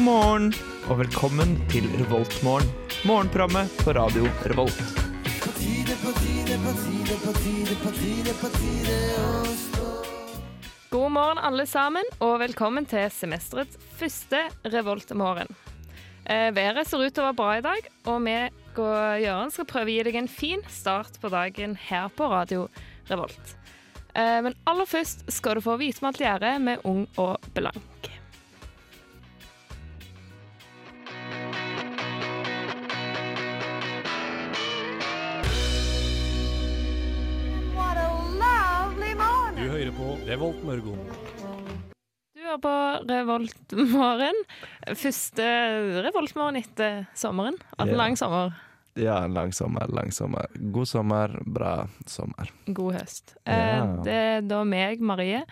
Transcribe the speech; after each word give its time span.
God 0.00 0.06
morgen 0.06 0.46
og 0.88 0.96
velkommen 0.96 1.50
til 1.68 1.84
Revoltmorgen. 2.00 2.70
Morgenprogrammet 3.04 3.74
på 3.84 3.92
radio 3.92 4.30
Revolt. 4.48 4.78
God 10.88 11.12
morgen, 11.12 11.42
alle 11.44 11.66
sammen, 11.68 12.08
og 12.24 12.38
velkommen 12.40 12.88
til 12.88 13.12
semesterets 13.12 13.76
første 14.00 14.40
Revoltmorgen. 14.72 15.52
Eh, 16.24 16.48
været 16.56 16.88
ser 16.88 17.04
ut 17.04 17.12
til 17.12 17.20
å 17.20 17.28
være 17.28 17.40
bra 17.42 17.52
i 17.58 17.66
dag, 17.68 17.92
og 18.08 18.24
vi 18.24 18.38
og 18.80 19.20
Jørgen 19.20 19.52
skal 19.52 19.68
prøve 19.68 19.92
å 19.92 19.98
gi 19.98 20.08
deg 20.08 20.20
en 20.22 20.32
fin 20.32 20.64
start 20.72 21.20
på 21.20 21.28
dagen 21.28 21.76
her 21.76 22.08
på 22.08 22.32
Radio 22.32 22.70
Revolt. 23.12 23.52
Eh, 24.16 24.40
men 24.48 24.56
aller 24.64 24.88
først 24.88 25.28
skal 25.28 25.60
du 25.60 25.66
få 25.68 25.76
med 25.76 26.16
gjerde 26.24 26.56
med 26.56 26.88
Ung 26.88 27.04
og 27.20 27.52
blank. 27.52 27.99
Hører 39.80 39.94
på 39.96 40.06
Revolt 40.28 40.64
Mørgon. 40.66 40.98
Du 42.36 42.42
er 42.44 42.58
på 42.60 42.72
Revoltmorgen. 43.08 44.40
Første 44.98 45.46
Revoltmorgen 46.04 46.58
etter 46.60 47.06
sommeren. 47.16 47.56
En 47.78 47.88
Ja. 47.88 47.96
lang 47.96 48.16
sommer. 48.16 48.52
Ja, 48.94 49.24
en 49.24 49.32
lang 49.32 49.52
sommer, 49.52 49.86
lang 49.88 50.10
sommer. 50.12 50.46
God 50.72 50.86
sommer, 50.88 51.28
bra 51.46 51.88
sommer. 52.06 52.50
God 52.66 52.94
høst. 52.94 53.34
Ja. 53.46 53.52
Eh, 53.54 54.02
det 54.04 54.12
er 54.12 54.40
da 54.42 54.64
meg, 54.64 55.00
Marie, 55.00 55.44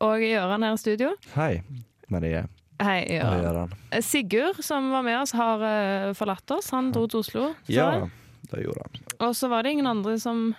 og 0.00 0.18
Gøran 0.20 0.62
her 0.62 0.72
i 0.72 0.76
studio. 0.76 1.14
Hei, 1.34 1.62
Marie 2.10 2.46
Hei. 2.82 3.04
Gøran. 3.06 3.72
Eh, 3.92 4.00
Sigurd, 4.02 4.62
som 4.62 4.90
var 4.90 5.02
med 5.02 5.20
oss, 5.22 5.32
har 5.32 5.60
eh, 5.62 6.12
forlatt 6.12 6.50
oss. 6.50 6.70
Han 6.70 6.92
dro 6.92 7.06
til 7.06 7.20
Oslo. 7.20 7.54
Ja, 7.66 8.08
det 8.50 8.62
gjorde 8.64 8.82
han. 8.82 9.28
Og 9.28 9.34
så 9.34 9.48
var 9.48 9.62
det 9.62 9.72
ingen 9.72 9.86
andre 9.86 10.18
som 10.18 10.54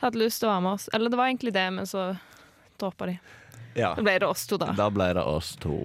hadde 0.00 0.16
lyst 0.18 0.40
til 0.40 0.48
å 0.48 0.52
være 0.52 0.62
med 0.62 0.72
oss. 0.72 0.88
Eller 0.94 1.10
det 1.10 1.16
var 1.18 1.26
egentlig 1.26 1.52
det, 1.52 1.72
men 1.72 1.84
så 1.84 2.16
droppa 2.80 3.06
de. 3.10 3.18
Ja, 3.78 3.92
Da 3.94 4.02
ble 4.02 4.16
det 4.18 4.26
oss 4.26 4.46
to, 4.50 4.56
da. 4.58 4.72
da 4.74 4.88
ble 4.90 5.10
det 5.14 5.22
oss 5.22 5.52
to. 5.62 5.76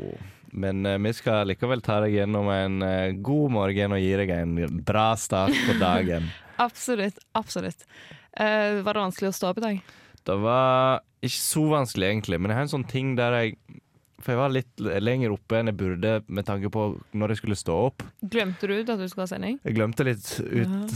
Men 0.53 0.86
eh, 0.86 0.97
vi 1.02 1.11
skal 1.17 1.47
likevel 1.49 1.81
ta 1.86 1.99
deg 2.03 2.13
gjennom 2.19 2.49
en 2.53 2.81
eh, 2.86 3.11
god 3.25 3.52
morgen 3.55 3.95
og 3.97 4.02
gi 4.02 4.13
deg 4.22 4.33
en 4.38 4.55
bra 4.86 5.11
start 5.17 5.53
på 5.67 5.75
dagen. 5.81 6.30
Absolutt. 6.67 7.17
Absolutt. 7.38 7.86
Eh, 8.38 8.80
var 8.86 8.94
det 8.97 9.03
vanskelig 9.08 9.30
å 9.33 9.38
stå 9.39 9.52
opp 9.53 9.61
i 9.61 9.67
dag? 9.67 9.83
det 10.23 10.36
var 10.39 11.02
ikke 11.19 11.36
så 11.36 11.61
vanskelig 11.67 12.08
egentlig, 12.08 12.38
men 12.39 12.52
jeg 12.53 12.55
har 12.55 12.64
en 12.64 12.71
sånn 12.71 12.86
ting 12.88 13.09
der 13.19 13.33
jeg 13.41 13.58
For 14.24 14.32
jeg 14.34 14.40
var 14.40 14.54
litt 14.56 14.84
lenger 15.04 15.34
oppe 15.36 15.58
enn 15.60 15.68
jeg 15.68 15.78
burde 15.82 16.14
med 16.32 16.48
tanke 16.48 16.70
på 16.72 16.86
når 17.12 17.34
jeg 17.34 17.42
skulle 17.42 17.58
stå 17.60 17.76
opp. 17.90 18.06
Glemte 18.24 18.70
du 18.70 18.78
ut 18.78 18.92
at 18.94 19.02
du 19.02 19.06
skulle 19.12 19.26
ha 19.28 19.32
sending? 19.34 19.58
Jeg 19.68 19.76
glemte 19.76 20.06
litt 20.08 20.30
ut 20.40 20.96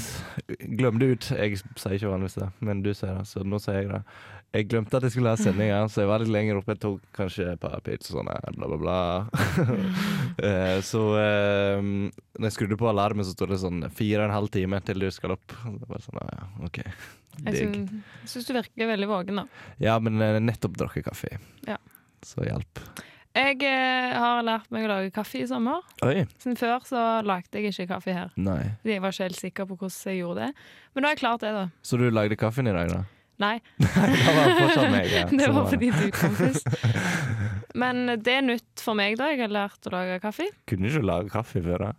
Glemte 0.79 1.11
ut. 1.11 1.27
Jeg 1.35 1.59
sier 1.59 1.97
ikke 1.97 2.13
vanligvis 2.13 2.39
det, 2.39 2.47
men 2.63 2.81
du 2.85 2.93
sier 2.95 3.17
det, 3.19 3.25
så 3.27 3.43
nå 3.43 3.59
sier 3.59 3.81
jeg 3.81 3.91
det. 3.91 4.01
Jeg 4.55 4.69
glemte 4.71 4.95
at 4.95 5.03
jeg 5.03 5.13
skulle 5.13 5.33
ha 5.33 5.37
sending, 5.39 5.67
ja, 5.73 5.81
så 5.91 6.05
jeg 6.05 6.09
var 6.09 6.23
litt 6.23 6.31
lenger 6.31 6.61
oppe. 6.61 6.71
Jeg 6.77 6.81
tok 6.85 7.03
kanskje 7.17 7.49
et 7.51 7.59
par 7.59 7.81
pils 7.83 8.07
og 8.13 8.21
sånn, 8.21 8.31
bla, 8.55 8.71
bla, 8.71 8.79
bla. 8.85 8.97
Eh, 10.37 10.77
så 10.85 10.99
eh, 11.17 11.79
når 11.81 12.45
jeg 12.45 12.53
skrudde 12.53 12.75
på 12.77 12.85
alarmen, 12.91 13.25
så 13.25 13.31
stod 13.33 13.49
det 13.49 13.57
sånn 13.57 13.87
fire 13.97 14.21
og 14.21 14.27
en 14.27 14.35
halv 14.35 14.51
time 14.53 14.77
til 14.85 15.01
du 15.01 15.07
skal 15.09 15.33
opp. 15.33 15.55
Det 15.65 15.89
var 15.89 16.03
sånn, 16.03 16.19
ja, 16.21 16.45
OK. 16.67 16.77
Jeg 17.41 17.55
Digg. 17.55 17.95
syns 18.29 18.45
du 18.45 18.53
virker 18.53 18.91
veldig 18.91 19.09
våken, 19.09 19.41
da. 19.41 19.47
Ja, 19.81 19.97
men 20.03 20.21
eh, 20.21 20.37
nettopp 20.45 20.77
drukket 20.77 21.07
kaffe. 21.09 21.39
Ja. 21.65 21.79
Så 22.25 22.45
hjelp. 22.45 22.83
Jeg 23.37 23.59
eh, 23.69 24.15
har 24.17 24.39
lært 24.45 24.71
meg 24.73 24.87
å 24.87 24.89
lage 24.89 25.11
kaffe 25.13 25.43
i 25.43 25.47
sommer. 25.49 25.83
Oi. 26.05 26.23
Siden 26.41 26.57
før 26.57 26.81
så 26.87 27.01
lagde 27.25 27.59
jeg 27.59 27.69
ikke 27.69 27.91
kaffe 27.91 28.15
her. 28.15 28.31
Nei. 28.39 28.63
Fordi 28.81 28.95
jeg 28.95 29.03
var 29.03 29.13
ikke 29.13 29.27
helt 29.27 29.41
sikker 29.41 29.67
på 29.69 29.77
hvordan 29.77 30.09
jeg 30.09 30.23
gjorde 30.23 30.47
det. 30.47 30.65
Men 30.93 31.03
nå 31.03 31.09
har 31.09 31.13
jeg 31.13 31.21
klart 31.21 31.45
det, 31.45 31.51
da. 31.53 31.67
Så 31.85 31.99
du 32.01 32.07
lagde 32.09 32.39
kaffen 32.39 32.69
i 32.69 32.73
dag, 32.73 32.89
da? 32.95 33.03
Nei, 33.37 33.59
det 33.77 34.33
var 34.33 34.55
fortsatt 34.57 34.89
meg, 34.89 35.11
ja. 35.13 35.25
det 35.43 35.51
var 35.53 35.67
fordi 35.69 35.91
du 35.93 36.07
kom 36.15 36.33
først. 36.41 36.71
Men 37.77 38.15
det 38.25 38.33
er 38.39 38.45
nytt 38.47 38.81
for 38.81 38.97
meg, 38.97 39.19
da. 39.21 39.29
Jeg 39.29 39.43
har 39.43 39.53
lært 39.53 39.85
å 39.85 39.93
lage 39.93 40.17
kaffe. 40.23 40.49
Kunne 40.69 40.89
ikke 40.89 41.05
lage 41.05 41.33
kaffe 41.35 41.61
før, 41.61 41.89
da? 41.89 41.93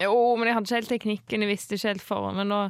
Jo, 0.00 0.14
men 0.38 0.48
jeg 0.48 0.56
hadde 0.56 0.70
ikke 0.70 0.78
helt 0.78 0.94
teknikken. 0.94 1.44
Jeg 1.44 1.50
visste 1.50 1.76
ikke 1.76 1.90
helt 1.96 2.06
forhånd. 2.06 2.38
Men 2.38 2.54
nå 2.54 2.60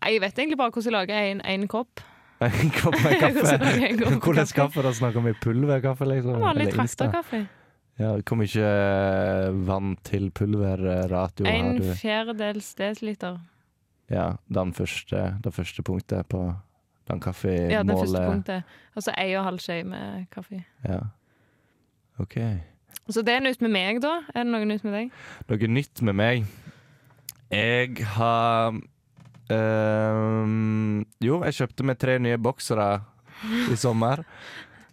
Jeg 0.00 0.20
vet 0.20 0.38
egentlig 0.38 0.58
bare 0.58 0.72
hvordan 0.72 0.88
jeg 0.88 0.96
lager 0.96 1.30
en, 1.30 1.40
en 1.44 1.68
kopp. 1.68 2.02
En 2.40 2.70
kopp 2.72 2.96
med 3.04 3.18
kaffe? 3.22 3.56
En 3.60 3.98
Hvordan 4.20 4.46
kaffe. 4.56 4.82
Da 4.86 4.92
snakker 4.96 5.20
vi 5.26 5.32
pulverkaffe, 5.42 6.06
liksom? 6.08 6.38
Vanlig 6.40 6.70
traktorkaffe. 6.72 7.42
Ja, 8.00 8.14
Hvor 8.24 8.38
mye 8.40 8.64
eh, 8.64 9.50
vann 9.68 9.96
til 10.08 10.30
pulverratio 10.32 11.44
har 11.44 11.52
En 11.52 11.76
du? 11.82 11.90
fjerdedels 12.00 12.70
desiliter. 12.78 13.36
Ja, 14.10 14.30
den 14.48 14.72
første, 14.74 15.36
det 15.44 15.52
første 15.54 15.82
punktet 15.86 16.26
på 16.32 16.40
den 17.10 17.20
kaffemålet. 17.20 17.72
Ja, 17.74 17.82
det 17.84 17.98
første 17.98 18.24
punktet. 18.24 18.62
Og 18.96 19.04
så 19.04 19.12
ei 19.20 19.34
og 19.36 19.44
halv 19.44 19.60
skje 19.60 19.82
med 19.84 20.24
kaffe. 20.32 20.62
Ja. 20.88 21.02
OK. 22.18 22.38
Så 23.10 23.22
det 23.26 23.34
er 23.36 23.44
nytt 23.44 23.60
med 23.60 23.70
meg, 23.74 24.00
da. 24.02 24.16
Er 24.34 24.44
det 24.46 24.52
noe 24.54 24.64
nytt 24.68 24.84
med 24.86 24.96
deg? 24.96 25.12
Noe 25.50 25.70
nytt 25.76 26.02
med 26.06 26.16
meg. 26.18 26.44
Jeg 27.50 28.04
har 28.16 28.80
ehm, 29.56 31.04
Jo, 31.22 31.40
jeg 31.46 31.58
kjøpte 31.60 31.86
meg 31.86 32.00
tre 32.00 32.18
nye 32.22 32.38
boksere 32.40 32.88
i 33.72 33.76
sommer. 33.80 34.24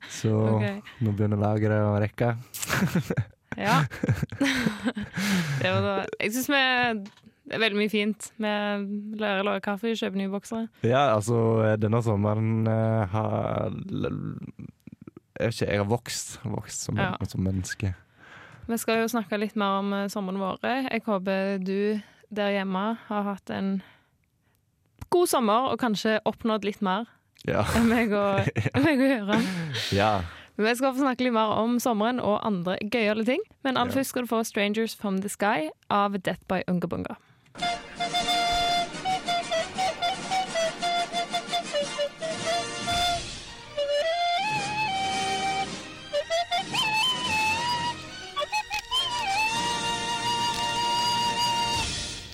Så 0.08 0.32
okay. 0.32 0.80
nå 1.04 1.14
begynner 1.14 1.42
lageret 1.42 1.88
å 1.88 1.98
rekke. 2.02 2.36
Ja. 3.58 3.80
det 5.64 5.70
var 5.72 5.82
da. 5.82 5.94
Jeg 6.22 6.34
syns 6.36 6.50
vi 6.52 6.60
det 7.48 7.56
er 7.56 7.62
veldig 7.64 7.80
mye 7.80 7.90
fint. 7.90 8.28
med 8.44 8.90
lære 9.18 9.42
å 9.42 9.46
lage 9.48 9.64
kaffe, 9.66 9.96
kjøpe 9.96 10.20
nye 10.20 10.32
boksere. 10.32 10.68
Ja, 10.86 11.16
altså, 11.16 11.38
denne 11.80 12.02
sommeren 12.04 12.68
uh, 12.68 13.08
har 13.10 13.72
Jeg 15.40 15.54
ikke, 15.54 15.70
jeg 15.72 15.80
har 15.80 15.88
vokst, 15.88 16.38
vokst 16.44 16.86
som, 16.86 17.00
Ja. 17.00 17.16
som 17.26 17.42
menneske. 17.46 17.94
Vi 18.68 18.78
skal 18.78 19.02
jo 19.02 19.08
snakke 19.08 19.40
litt 19.40 19.56
mer 19.56 19.80
om 19.80 19.94
eh, 19.96 20.08
sommeren 20.12 20.42
våre. 20.42 20.72
Jeg 20.90 21.06
håper 21.06 21.58
du 21.64 22.02
der 22.36 22.52
hjemme 22.52 22.98
har 23.08 23.24
hatt 23.24 23.50
en 23.54 23.78
god 25.10 25.28
sommer, 25.30 25.70
og 25.72 25.80
kanskje 25.80 26.20
oppnådd 26.26 26.66
litt 26.66 26.82
mer 26.82 27.06
Ja. 27.48 27.64
enn 27.76 27.88
meg 27.90 28.12
og, 28.12 28.48
meg 28.84 29.00
og 29.00 29.08
Gøran. 29.14 29.48
ja. 29.92 30.22
Vi 30.58 30.72
skal 30.76 30.94
få 30.96 31.04
snakke 31.04 31.22
litt 31.28 31.34
mer 31.34 31.52
om 31.62 31.76
sommeren 31.80 32.20
og 32.20 32.40
andre 32.46 32.80
gøyale 32.82 33.24
ting. 33.26 33.40
Men 33.64 33.78
aller 33.78 33.94
Ja. 33.94 34.00
først 34.00 34.10
skal 34.10 34.24
du 34.26 34.28
få 34.28 34.44
'Strangers 34.44 34.96
From 34.96 35.22
The 35.22 35.30
Sky' 35.30 35.70
av 35.90 36.18
Death 36.18 36.42
by 36.50 36.64
Ungabunga. 36.68 37.16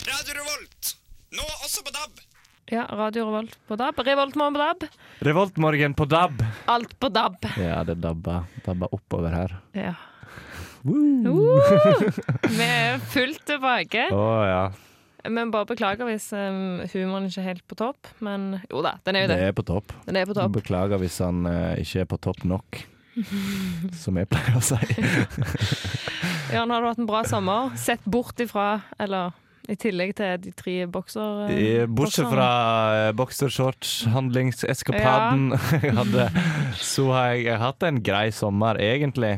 Radio 0.07 0.33
Revolt, 0.37 0.95
nå 1.37 1.43
også 1.65 1.83
på 1.85 1.91
DAB. 1.95 2.21
Ja, 2.71 2.85
Radio 2.91 3.25
Revolt 3.27 3.57
på 3.67 3.75
DAB. 3.75 3.99
Revoltmorgen 3.99 4.53
på 4.53 4.59
DAB. 4.59 4.83
Revoltmorgen 5.19 5.93
på 5.93 6.05
DAB. 6.05 6.43
Alt 6.65 6.99
på 6.99 7.09
DAB. 7.09 7.35
Ja, 7.59 7.83
det 7.83 7.95
dabba, 8.01 8.43
dabba 8.65 8.87
oppover 8.95 9.35
her. 9.35 9.55
Ja. 9.75 9.93
Woo! 10.87 11.59
Uh, 11.59 12.07
vi 12.47 12.63
er 12.67 13.03
fullt 13.13 13.43
tilbake. 13.47 14.07
Å 14.15 14.23
ja. 14.47 14.63
Men 15.31 15.51
bare 15.53 15.67
beklager 15.69 16.07
hvis 16.09 16.25
um, 16.35 16.81
humoren 16.91 17.29
ikke 17.29 17.43
er 17.43 17.49
helt 17.53 17.65
på 17.71 17.77
topp. 17.79 18.09
Men 18.23 18.57
jo 18.71 18.81
da, 18.83 18.95
den 19.07 19.19
er 19.19 19.25
jo 19.27 19.29
Det 19.31 19.37
det. 19.39 19.51
er 19.51 19.55
på 19.59 19.67
topp. 19.67 19.93
Den 20.07 20.19
er 20.19 20.27
på 20.27 20.35
topp. 20.35 20.55
Beklager 20.57 20.99
hvis 21.03 21.19
han 21.23 21.45
eh, 21.47 21.77
ikke 21.83 22.03
er 22.03 22.09
på 22.11 22.19
topp 22.25 22.43
nok. 22.47 22.81
Som 24.03 24.17
jeg 24.19 24.27
pleier 24.31 24.57
å 24.59 24.63
si. 24.65 24.79
Ja, 26.51 26.63
nå 26.65 26.73
har 26.75 26.83
du 26.83 26.89
hatt 26.89 26.99
en 26.99 27.07
bra 27.07 27.21
sommer. 27.29 27.71
Sett 27.79 28.03
bort 28.03 28.39
ifra, 28.43 28.81
eller 28.99 29.31
i 29.71 29.75
tillegg 29.79 30.15
til 30.17 30.41
de 30.43 30.51
tre 30.57 30.75
bokser... 30.91 31.45
Eh, 31.53 31.85
bortsett 31.87 32.27
fra 32.27 32.47
boksershorts, 33.15 34.03
boxershorts, 34.03 34.13
handlingseskapaden 34.13 35.53
jeg 35.85 35.95
hadde, 35.95 36.27
så 36.81 37.07
har 37.13 37.29
jeg, 37.31 37.45
jeg 37.47 37.55
har 37.55 37.65
hatt 37.69 37.87
en 37.87 38.01
grei 38.03 38.27
sommer, 38.35 38.79
egentlig. 38.83 39.37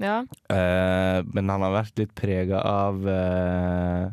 Ja. 0.00 0.22
Eh, 0.48 1.18
men 1.34 1.50
han 1.52 1.64
har 1.66 1.74
vært 1.74 2.00
litt 2.00 2.14
prega 2.16 2.62
av 2.62 3.08
eh, 3.10 4.06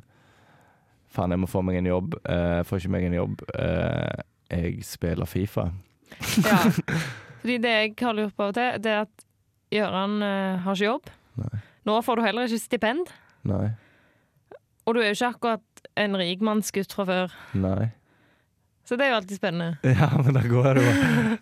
Faen, 1.16 1.31
jeg 1.31 1.40
må 1.40 1.48
få 1.48 1.62
meg 1.63 1.80
en 1.80 1.88
jobb. 1.88 2.18
Eh, 2.28 2.62
får 2.68 2.81
ikke 2.81 2.92
meg 2.98 3.06
en 3.07 3.13
jobb. 3.16 3.44
Eh, 3.56 4.24
jeg 4.52 4.81
spiller 4.84 5.30
Fifa. 5.30 5.69
ja. 6.44 6.60
Fordi 7.46 7.60
det 7.62 7.72
jeg 7.72 7.94
har 8.02 8.16
lurt 8.18 8.34
på 8.34 8.48
av 8.48 8.52
og 8.52 8.57
til, 8.57 8.81
det 8.81 8.92
er 8.92 9.04
at 9.06 9.25
Gøran 9.75 10.18
eh, 10.25 10.62
har 10.66 10.75
ikke 10.75 10.90
jobb. 10.90 11.10
Nei. 11.40 11.62
Nå 11.86 11.98
får 12.02 12.18
du 12.18 12.25
heller 12.25 12.50
ikke 12.50 12.63
stipend. 12.63 13.12
Nei. 13.46 13.68
Og 14.85 14.95
du 14.95 15.01
er 15.01 15.09
jo 15.09 15.17
ikke 15.17 15.31
akkurat 15.33 15.87
en 15.97 16.17
rikmannsgutt 16.19 16.93
fra 16.93 17.05
før. 17.09 17.37
Nei. 17.57 17.89
Så 18.85 18.97
det 18.99 19.07
er 19.07 19.15
jo 19.15 19.17
alltid 19.17 19.39
spennende. 19.39 19.77
Ja, 19.97 20.11
men 20.21 20.35
det 20.37 20.45
går 20.51 20.77
jo. 20.77 20.93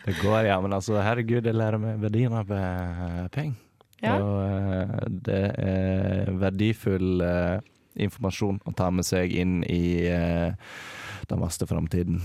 Det 0.05 0.15
går, 0.21 0.45
ja. 0.47 0.61
Men 0.63 0.75
altså, 0.77 0.95
herregud, 1.03 1.43
jeg 1.43 1.57
lærer 1.57 1.81
meg 1.81 1.99
verdien 1.99 2.35
av 2.39 2.51
eh, 2.55 3.25
penger. 3.35 3.59
Ja. 4.03 4.15
Og 4.19 4.39
eh, 4.47 4.93
det 5.27 5.43
er 5.63 6.31
verdifull 6.39 7.23
eh, 7.23 7.59
informasjon 8.07 8.61
å 8.67 8.73
ta 8.75 8.87
med 8.95 9.07
seg 9.07 9.35
inn 9.35 9.59
i 9.67 10.07
den 10.07 11.43
vaste 11.43 11.67
framtiden. 11.69 12.21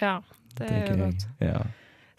ja. 0.00 0.20
Det 0.60 0.66
er 0.66 0.88
jo 0.90 0.96
godt. 1.06 1.22
Ja. 1.40 1.60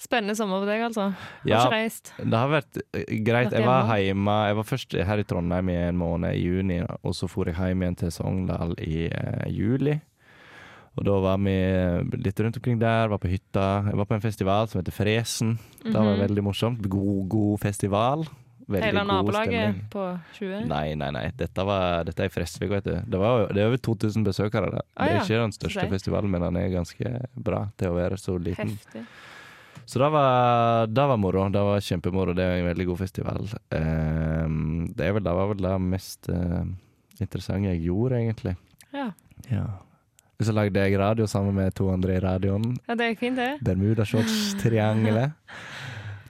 Spennende 0.01 0.33
sommer 0.35 0.63
for 0.63 0.65
deg, 0.71 0.81
altså. 0.87 1.09
Har 1.13 1.45
Ja, 1.45 1.59
ikke 1.61 1.75
reist. 1.75 2.11
det 2.17 2.33
har 2.33 2.49
vært 2.49 2.77
eh, 2.97 3.03
greit. 3.21 3.51
Jeg 3.53 3.65
var 3.67 3.85
hjemme? 4.01 4.37
Jeg 4.49 4.55
var 4.57 4.65
først 4.65 4.95
her 5.11 5.21
i 5.21 5.25
Trondheim 5.29 5.69
i 5.69 5.75
en 5.89 5.99
måned 6.01 6.33
i 6.33 6.41
juni, 6.41 6.79
og 7.03 7.13
så 7.13 7.29
for 7.29 7.45
jeg 7.51 7.55
hjem 7.55 7.83
igjen 7.85 7.97
til 8.01 8.11
Sogndal 8.15 8.73
i 8.81 9.05
eh, 9.11 9.45
juli. 9.53 9.99
Og 10.97 11.05
da 11.07 11.13
var 11.23 11.37
vi 11.39 11.53
litt 12.19 12.39
rundt 12.43 12.57
omkring 12.59 12.79
der, 12.81 13.07
var 13.13 13.17
på 13.21 13.29
hytta. 13.31 13.67
Jeg 13.87 13.95
var 13.95 14.05
på 14.09 14.17
en 14.17 14.23
festival 14.25 14.67
som 14.67 14.81
heter 14.81 14.91
Fresen. 14.91 15.53
Det 15.85 15.93
var 15.95 16.15
Mhm. 16.17 16.19
veldig 16.27 16.43
morsomt. 16.43 16.81
God, 16.89 17.29
god 17.29 17.59
festival. 17.61 18.25
Veldig 18.67 18.83
Hele 18.89 19.03
nabolaget 19.07 19.75
på 19.89 20.03
20? 20.37 20.65
Nei, 20.67 20.93
nei, 20.95 21.09
nei. 21.11 21.31
Dette, 21.35 21.63
var, 21.65 22.03
dette 22.05 22.19
er 22.23 22.25
i 22.25 22.29
Fresvik, 22.29 22.69
vet 22.69 22.83
du. 22.83 22.93
Det, 23.05 23.19
var, 23.19 23.47
det 23.53 23.61
er 23.63 23.67
over 23.67 23.77
2000 23.77 24.23
besøkere 24.23 24.69
der. 24.71 24.81
Ah, 24.97 25.07
det 25.07 25.15
er 25.15 25.21
ikke 25.23 25.41
den 25.45 25.51
største 25.55 25.89
festivalen, 25.89 26.29
men 26.31 26.41
den 26.41 26.57
er 26.57 26.69
ganske 26.69 27.25
bra 27.35 27.69
til 27.77 27.89
å 27.91 27.95
være 27.95 28.17
så 28.19 28.35
liten. 28.39 28.75
Heftig. 28.77 29.05
Så 29.91 29.99
det 29.99 30.07
var, 30.09 30.87
det 30.87 31.05
var 31.07 31.17
moro. 31.19 31.49
Det 31.51 31.59
var 31.67 31.81
kjempemoro. 31.83 32.31
Det 32.33 32.43
er 32.47 32.61
en 32.61 32.69
veldig 32.69 32.85
god 32.87 32.99
festival. 33.01 33.49
Ehm, 33.75 34.85
det, 34.95 35.03
er 35.03 35.17
vel, 35.17 35.23
det 35.25 35.33
var 35.35 35.49
vel 35.49 35.65
det 35.65 35.71
mest 35.83 36.29
eh, 36.31 36.61
interessante 37.19 37.73
jeg 37.73 37.81
gjorde, 37.89 38.21
egentlig. 38.21 38.53
Ja. 38.95 39.09
Ja. 39.49 39.65
Så 40.39 40.55
lagde 40.55 40.79
jeg 40.79 40.95
radio 40.95 41.27
sammen 41.27 41.57
med 41.59 41.75
to 41.75 41.89
andre 41.91 42.15
i 42.15 42.21
radioen. 42.23 42.77
ja, 42.87 42.95
det 42.95 43.09
gikk 43.09 43.25
fint, 43.25 43.41
det. 43.41 43.49
Bermudashorts-triangelet. 43.67 45.35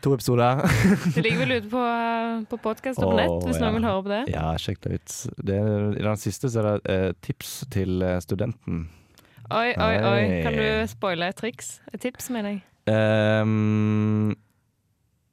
To 0.02 0.16
episoder. 0.18 0.64
Det 1.14 1.22
ligger 1.22 1.44
vel 1.44 1.54
ute 1.60 1.69
på, 1.69 1.84
på 2.50 2.57
podkast 2.64 2.98
og 2.98 3.12
på 3.12 3.19
nett, 3.19 3.46
hvis 3.46 3.60
ja. 3.60 3.68
noen 3.68 3.78
vil 3.78 3.86
høre 3.86 4.02
på 4.02 4.14
det. 4.16 4.24
Ja, 4.34 4.48
sjekk 4.57 4.81
det 4.88 4.98
ut. 4.98 5.19
Det 5.38 5.60
er, 5.62 5.86
I 6.02 6.07
den 6.07 6.18
siste 6.24 6.50
så 6.50 6.64
er 6.64 6.72
det 6.72 6.96
eh, 6.96 7.14
tips 7.22 7.54
til 7.69 8.02
eh, 8.02 8.18
studenten. 8.25 8.88
Oi, 9.54 9.69
oi, 9.78 9.94
oi. 10.02 10.25
Kan 10.42 10.57
du 10.57 10.66
spoile 10.90 11.30
et 11.30 11.38
triks? 11.38 11.75
Et 11.94 12.02
tips, 12.02 12.34
mener 12.34 12.56
jeg. 12.56 12.66
Ehm, 12.89 14.31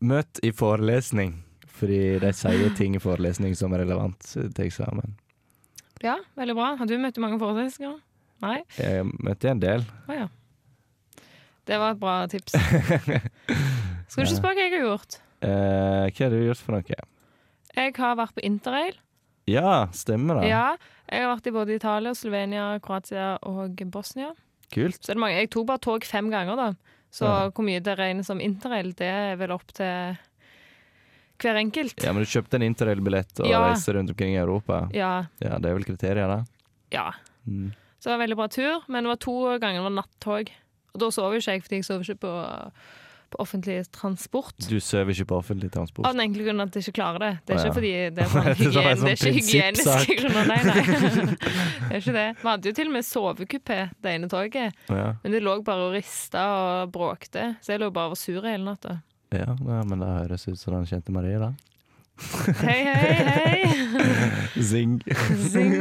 møt 0.05 0.41
i 0.45 0.50
forelesning, 0.53 1.39
fordi 1.79 2.19
de 2.23 2.33
sier 2.37 2.75
ting 2.77 2.97
i 2.99 3.03
forelesning 3.03 3.56
som 3.56 3.73
er 3.73 3.85
relevant 3.85 4.21
til 4.35 4.67
eksamen. 4.67 5.17
Ja, 6.05 6.19
veldig 6.39 6.55
bra. 6.55 6.75
Har 6.79 6.87
du 6.87 6.99
møtt 7.00 7.19
mange 7.23 7.41
forelesninger? 7.41 7.97
Nei? 8.45 8.59
Jeg 8.79 9.06
møtte 9.25 9.50
en 9.50 9.62
del. 9.62 9.87
Å 10.06 10.19
ja. 10.21 10.29
Det 11.69 11.79
var 11.81 11.97
et 11.97 12.00
bra 12.00 12.21
tips. 12.31 12.55
Skal 14.09 14.25
du 14.25 14.29
ikke 14.29 14.39
spørre 14.39 14.56
hva 14.56 14.62
jeg 14.69 14.77
har 14.77 14.87
gjort? 14.87 15.19
Eh, 15.45 16.06
hva 16.06 16.23
har 16.23 16.33
du 16.33 16.39
gjort 16.41 16.62
for 16.65 16.79
noe? 16.79 17.00
Jeg 17.79 17.95
har 17.99 18.17
vært 18.19 18.37
på 18.39 18.45
interrail. 18.47 18.97
Ja, 19.49 19.89
stemmer 19.97 20.41
det. 20.41 20.49
Ja, 20.50 20.77
jeg 21.09 21.25
har 21.25 21.33
vært 21.35 21.49
i 21.49 21.55
både 21.55 21.77
Italia, 21.77 22.15
Slovenia, 22.17 22.71
Kroatia 22.85 23.35
og 23.49 23.81
Bosnia. 23.93 24.33
Kult. 24.73 25.09
Jeg 25.09 25.50
tok 25.53 25.69
bare 25.69 25.83
tog 25.85 26.05
fem 26.05 26.29
ganger, 26.33 26.59
da. 26.59 26.97
Så 27.11 27.25
Ja. 27.25 27.51
hvor 27.51 27.65
mye 27.65 27.81
det 27.83 27.97
regnes 27.99 28.27
som 28.27 28.41
interrail, 28.41 28.93
det 28.95 29.07
er 29.09 29.37
vel 29.37 29.51
opp 29.55 29.67
til 29.73 30.17
hver 31.39 31.57
enkelt. 31.57 32.03
Ja, 32.05 32.13
Men 32.13 32.23
du 32.25 32.29
kjøpte 32.29 32.55
en 32.59 32.63
interrail-billett 32.67 33.41
og 33.41 33.47
Ja. 33.49 33.61
reiste 33.71 33.95
rundt 33.95 34.11
omkring 34.11 34.35
i 34.35 34.41
Europa? 34.43 34.89
Ja. 34.93 35.27
Ja, 35.41 35.59
Det 35.59 35.71
er 35.71 35.75
vel 35.75 35.85
kriterier, 35.85 36.27
da? 36.29 36.45
ja. 36.93 37.13
Mm. 37.47 37.73
Så 38.01 38.05
det 38.05 38.11
var 38.11 38.21
en 38.21 38.29
veldig 38.29 38.37
bra 38.37 38.47
tur, 38.49 38.83
men 38.89 39.05
det 39.05 39.09
var 39.09 39.17
to 39.17 39.59
ganger 39.59 39.81
det 39.83 39.93
var 39.93 40.03
nattog. 40.03 40.51
Og 40.95 41.01
da 41.01 41.11
sov 41.11 41.33
jo 41.33 41.39
ikke 41.39 41.53
jeg, 41.53 41.63
fordi 41.63 41.77
jeg 41.77 41.85
sover 41.85 42.05
ikke 42.05 42.21
på, 42.21 42.73
på 43.31 43.41
offentlig 43.45 43.77
transport. 43.95 44.55
Du 44.69 44.77
sover 44.81 45.13
ikke 45.15 45.27
på 45.31 45.37
offentlig 45.39 45.71
transport? 45.75 46.07
Av 46.09 46.15
den 46.17 46.25
enkle 46.27 46.47
grunn 46.47 46.65
at 46.65 46.75
jeg 46.79 46.87
ikke 46.87 46.97
klarer 47.01 47.25
det. 47.25 47.31
Det 47.47 47.55
er 47.57 47.63
ikke 47.67 47.77
fordi 47.79 47.93
det 48.17 48.25
er, 48.25 48.31
sånn 48.35 48.49
hygien, 48.59 49.03
det 49.03 49.13
er 49.13 49.19
ikke 49.19 49.35
hygieniske 49.39 50.17
grunner. 50.23 50.49
Nei, 50.49 50.61
nei. 50.69 51.37
Det 51.89 51.97
er 51.97 52.03
ikke 52.03 52.17
det. 52.19 52.27
Vi 52.43 52.49
hadde 52.49 52.69
jo 52.73 52.75
til 52.77 52.91
og 52.91 52.95
med 52.99 53.07
sovekupé 53.09 53.79
det 54.05 54.15
ene 54.19 54.29
toget, 54.33 54.75
Ja, 54.93 55.07
men 55.23 55.33
det 55.37 55.41
lå 55.45 55.55
bare 55.65 55.87
og 55.89 55.95
rista 55.97 56.43
og 56.59 56.93
bråkte, 56.93 57.55
så 57.65 57.75
jeg 57.75 57.81
lå 57.85 57.89
bare 57.95 58.11
og 58.11 58.17
var 58.17 58.21
sur 58.21 58.45
hele 58.45 58.65
natta. 58.67 58.99
ja 59.33 59.55
men 59.61 59.99
det 60.01 60.09
høres 60.09 60.49
ut 60.49 60.59
som 60.61 60.75
den 60.77 60.87
kjente 60.89 61.13
Marie, 61.13 61.39
da. 61.41 61.53
Hei, 62.19 62.82
hei, 62.85 63.15
hei! 63.29 64.62
Zing. 64.70 64.99
Zing. 65.53 65.75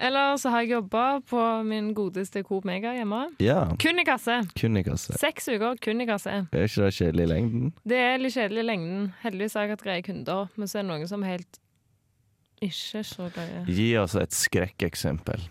Eller 0.00 0.36
så 0.40 0.48
har 0.52 0.62
jeg 0.64 0.70
jobba 0.74 1.20
på 1.28 1.40
min 1.68 1.90
godeste 1.96 2.42
Coop 2.44 2.64
Mega 2.68 2.92
hjemme. 2.96 3.22
Ja, 3.40 3.62
Kun 3.80 4.00
i 4.00 4.04
kasse. 4.08 4.38
kun 4.56 4.76
i 4.80 4.82
kasse. 4.84 5.16
Seks 5.20 5.48
uker 5.52 5.76
kun 5.84 6.00
i 6.00 6.06
kasse. 6.08 6.38
Er 6.52 6.66
ikke 6.68 6.86
det 6.86 6.94
kjedelig 6.96 7.24
i 7.26 7.30
lengden? 7.34 7.72
Det 7.88 7.98
er 8.00 8.20
litt 8.20 8.36
kjedelig 8.36 8.64
i 8.64 8.68
lengden. 8.68 9.08
Heldigvis 9.24 9.56
har 9.56 9.66
jeg 9.66 9.74
hatt 9.76 9.84
greie 9.84 10.04
kunder, 10.06 10.48
men 10.56 10.68
så 10.70 10.78
er 10.80 10.84
det 10.86 10.90
noen 10.92 11.08
som 11.10 11.24
helt 11.26 11.60
ikke 12.64 13.02
så 13.08 13.28
greie. 13.32 13.62
Gi 13.68 13.88
oss 14.00 14.16
et 14.20 14.36
skrekkeksempel. 14.36 15.44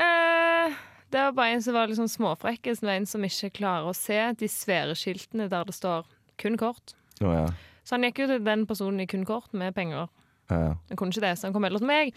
Eh, 0.00 0.76
det 1.12 1.22
var 1.24 1.32
bare 1.36 1.56
en 1.56 1.64
som 1.64 1.76
var 1.76 1.88
litt 1.88 2.00
sånn 2.00 2.12
småfrekk. 2.12 2.68
som 2.76 2.88
var 2.88 2.96
En 3.00 3.06
som 3.08 3.24
ikke 3.24 3.50
klarer 3.60 3.88
å 3.88 3.96
se 3.96 4.18
de 4.38 4.48
svære 4.48 4.96
skiltene 4.96 5.48
der 5.48 5.64
det 5.64 5.74
står 5.74 6.04
'kun 6.38 6.56
kort'. 6.56 6.94
Oh, 7.20 7.32
ja. 7.34 7.46
Så 7.88 7.96
han 7.96 8.04
gikk 8.04 8.20
jo 8.20 8.28
til 8.28 8.44
den 8.44 8.66
personen 8.68 9.00
i 9.00 9.08
kun 9.08 9.24
kort 9.24 9.54
med 9.56 9.72
penger. 9.76 10.10
ja. 10.52 10.76
Han 10.88 10.96
kunne 10.96 11.14
ikke 11.14 11.24
det, 11.24 11.38
så 11.38 11.48
han 11.48 11.54
kom 11.56 11.64
heller 11.64 11.80
til 11.80 11.88
meg. 11.88 12.16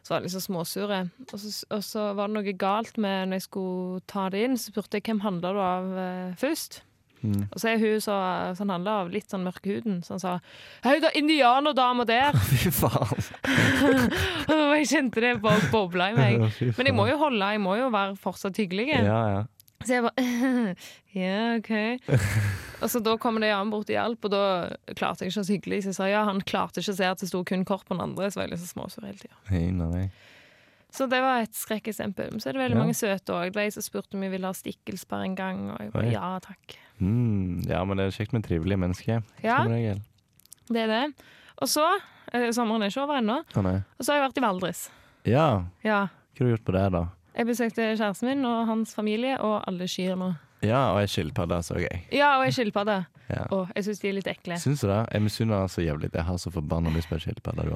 Så 0.00 0.14
var 0.14 0.24
litt 0.24 0.32
så 0.32 0.40
småsure. 0.40 1.00
Og 1.26 1.40
så, 1.42 1.50
og 1.68 1.82
så 1.84 2.04
var 2.16 2.30
det 2.30 2.38
noe 2.38 2.54
galt 2.56 2.96
med 2.96 3.28
når 3.28 3.40
jeg 3.40 3.48
skulle 3.50 4.00
ta 4.08 4.30
det 4.32 4.46
inn, 4.46 4.56
så 4.56 4.72
spurte 4.72 4.96
jeg 4.96 5.04
hvem 5.10 5.20
handla 5.20 5.52
du 5.52 5.60
av 5.60 5.90
eh, 6.00 6.38
først. 6.40 6.80
Mm. 7.20 7.42
Og 7.52 7.60
så 7.60 7.68
er 7.68 7.82
hun 7.82 8.00
så, 8.00 8.16
så 8.56 8.64
han 8.64 8.72
handla 8.72 8.94
av 9.02 9.10
litt 9.12 9.28
sånn 9.28 9.44
mørk 9.44 9.66
huden, 9.68 10.00
så 10.00 10.14
han 10.14 10.22
sa 10.22 10.32
'Hei, 10.86 10.96
da, 11.04 11.10
er 11.10 11.20
indianerdama 11.20 12.08
der'. 12.08 12.40
Fy 12.48 12.72
faen. 12.72 13.28
og 14.56 14.72
jeg 14.80 14.88
kjente 14.88 15.20
det 15.20 15.34
bare 15.44 15.68
bobla 15.72 16.10
i 16.14 16.16
meg. 16.16 16.48
Men 16.64 16.88
jeg 16.88 16.96
må 16.96 17.10
jo 17.12 17.20
holde, 17.20 17.52
jeg 17.52 17.60
må 17.60 17.76
jo 17.76 17.92
være 17.92 18.16
fortsatt 18.16 18.56
hyggelig. 18.56 18.88
Ja, 18.96 19.20
ja. 19.36 19.44
Så 19.84 19.94
jeg 19.94 20.08
bare 20.08 20.74
Ja, 21.20 21.56
OK. 21.60 22.66
Og 22.82 22.88
så 22.90 23.00
da 23.04 23.16
kommer 23.20 23.40
det 23.44 23.50
Jan 23.52 23.70
bort 23.70 23.88
og 23.90 23.94
hjalp, 23.94 24.24
og 24.24 24.30
da 24.30 24.42
klarte 24.96 25.24
jeg 25.24 25.30
ikke 25.32 25.38
å 25.38 25.42
være 25.42 25.48
så 25.48 25.54
hyggelig. 25.56 25.78
Så 25.84 25.90
jeg 25.92 25.98
sa 26.00 26.08
ja, 26.10 26.24
han 26.28 26.40
klarte 26.40 26.80
ikke 26.80 26.92
å 26.94 26.98
se 27.00 27.04
at 27.10 27.20
det 27.22 27.28
sto 27.28 27.42
kun 27.44 27.64
kort 27.68 27.84
på 27.88 27.94
den 27.96 28.02
andre, 28.04 28.30
så 28.30 28.40
var 28.40 28.46
jeg 28.48 28.54
litt 28.56 28.62
så 28.64 28.70
småsur 28.74 29.06
hele 29.06 29.18
tida. 29.20 29.36
Nei, 29.50 29.70
nei, 29.70 29.88
nei. 29.94 30.10
Så 30.90 31.06
det 31.06 31.20
var 31.22 31.44
et 31.44 31.54
skrekkeksempel. 31.54 32.32
Men 32.32 32.40
så 32.42 32.48
er 32.50 32.56
det 32.56 32.62
veldig 32.64 32.76
Ja. 32.76 32.82
mange 32.82 32.96
søte 32.98 33.30
òg. 33.36 33.52
Det 33.52 33.54
var 33.60 33.62
ei 33.68 33.70
som 33.70 33.82
spurte 33.86 34.16
om 34.18 34.22
jeg 34.26 34.32
ville 34.32 34.46
ha 34.48 34.52
stikkelsperr 34.52 35.22
en 35.24 35.34
gang, 35.38 35.60
og 35.70 35.78
jeg 35.84 35.92
bare 35.92 36.10
ja 36.10 36.30
takk. 36.42 36.74
Mm, 37.00 37.62
ja, 37.68 37.84
men 37.84 37.96
det 37.96 38.06
er 38.08 38.16
kjekt 38.18 38.32
med 38.34 38.42
trivelige 38.42 38.76
mennesker, 38.82 39.22
Ja, 39.44 39.62
som 39.62 39.70
regel. 39.72 40.00
det 40.68 40.82
er 40.82 40.86
det. 40.88 41.14
Og 41.62 41.68
så 41.68 41.86
eh, 42.32 42.50
Sommeren 42.50 42.82
er 42.82 42.90
ikke 42.90 43.02
over 43.04 43.20
ennå. 43.20 43.38
Oh. 43.54 43.70
Og 43.98 44.02
så 44.04 44.12
har 44.12 44.18
jeg 44.20 44.26
vært 44.30 44.38
i 44.38 44.46
Valdres. 44.46 44.90
Ja, 45.24 45.64
Ja. 45.84 46.06
hva 46.34 46.38
har 46.40 46.46
du 46.46 46.56
gjort 46.56 46.64
på 46.64 46.72
der, 46.72 46.90
da? 46.90 47.04
Jeg 47.36 47.46
besøkte 47.46 47.96
kjæresten 47.96 48.26
min 48.26 48.44
og 48.44 48.66
hans 48.66 48.92
familie 48.94 49.38
og 49.38 49.62
alle 49.68 49.86
kyrne. 49.86 50.38
Ja, 50.66 50.90
og 50.92 51.00
ei 51.00 51.08
skilpadde 51.08 51.60
så 51.64 51.78
jeg. 51.80 52.02
Ja, 52.12 52.34
og 52.38 52.44
ei 52.44 52.52
skilpadde. 52.54 52.98
Ja. 53.30 53.44
Å, 53.54 53.62
jeg 53.76 53.86
syns 53.86 54.00
de 54.02 54.08
er 54.10 54.16
litt 54.18 54.30
ekle. 54.30 54.58
Syns 54.60 54.82
du 54.82 54.88
det? 54.90 55.00
Jeg 55.14 55.24
misunner 55.24 55.68
så 55.70 55.84
jævlig. 55.84 56.10
Jeg 56.12 56.26
har 56.26 56.40
så 56.42 56.52
forbanna 56.52 56.92
lyst 56.94 57.10
på 57.10 57.16
ei 57.16 57.24
skilpadde. 57.24 57.68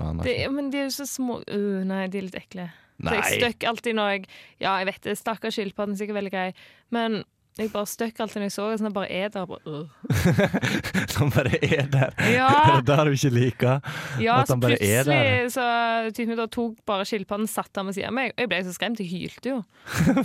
men 0.52 0.72
de 0.72 0.82
er 0.82 0.88
jo 0.88 0.96
så 0.98 1.06
små 1.08 1.40
uh, 1.40 1.84
Nei, 1.86 2.06
de 2.12 2.20
er 2.20 2.26
litt 2.28 2.40
ekle. 2.40 2.68
Nei. 3.02 3.14
Så 3.14 3.20
jeg 3.20 3.40
støkk 3.42 3.68
alltid 3.70 3.96
når 3.98 4.10
jeg 4.12 4.26
Ja, 4.62 4.76
jeg 4.78 4.86
vet 4.92 5.06
det, 5.06 5.16
stakkars 5.18 5.56
skilpadden 5.58 5.96
er 5.96 5.98
sikkert 5.98 6.20
veldig 6.20 6.34
grei, 6.34 6.48
men 6.94 7.24
jeg 7.54 7.70
bare 7.70 7.86
støkk 7.86 8.16
alltid 8.18 8.40
når 8.40 8.48
jeg 8.48 8.52
så 8.54 8.64
det. 8.66 8.78
Sånn 8.80 8.88
at 8.88 8.90
jeg 8.90 8.96
bare 8.96 9.10
er 9.14 9.28
der. 9.30 9.44
Bare, 9.46 9.62
øh. 9.70 9.86
Han 11.20 11.30
bare 11.30 11.60
er 11.62 11.84
der. 11.92 12.16
Ja, 12.34 12.48
Det 12.86 12.96
har 12.98 13.06
du 13.06 13.14
ikke 13.14 13.30
liker. 13.30 13.92
ja 14.18 14.40
At 14.40 14.50
så 14.50 14.56
han 14.56 14.64
bare 14.64 14.78
er 14.82 15.04
plutselig 15.06 15.52
så 15.54 15.66
typen, 16.16 16.34
da 16.40 16.48
tok 16.50 16.80
bare 16.90 17.06
skilpadden 17.06 17.46
satt 17.50 17.70
ham 17.78 17.86
ved 17.92 17.94
siden 17.94 18.10
av 18.10 18.16
meg. 18.18 18.34
Og 18.34 18.42
jeg 18.42 18.50
ble 18.50 18.58
så 18.66 18.74
skremt, 18.74 19.02
jeg 19.04 19.12
hylte 19.12 19.52
jo. 19.52 19.60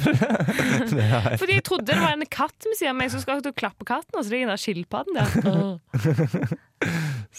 Er- 1.09 1.37
Fordi 1.37 1.59
jeg 1.59 1.65
trodde 1.69 1.85
det 1.91 1.99
var 2.01 2.17
en 2.17 2.25
katt 2.25 2.65
ved 2.65 2.77
siden 2.79 2.95
av 2.95 2.99
meg 3.03 3.13
så 3.13 3.21
skal 3.21 3.45
å 3.45 3.53
klappe 3.53 3.85
katten, 3.85 4.17
og 4.17 4.25
så 4.25 4.33
ligger 4.33 4.49
den 4.49 4.55
der 4.55 4.63
skilpadden 4.65 5.13
der. 5.19 5.29
Øh. 5.53 6.57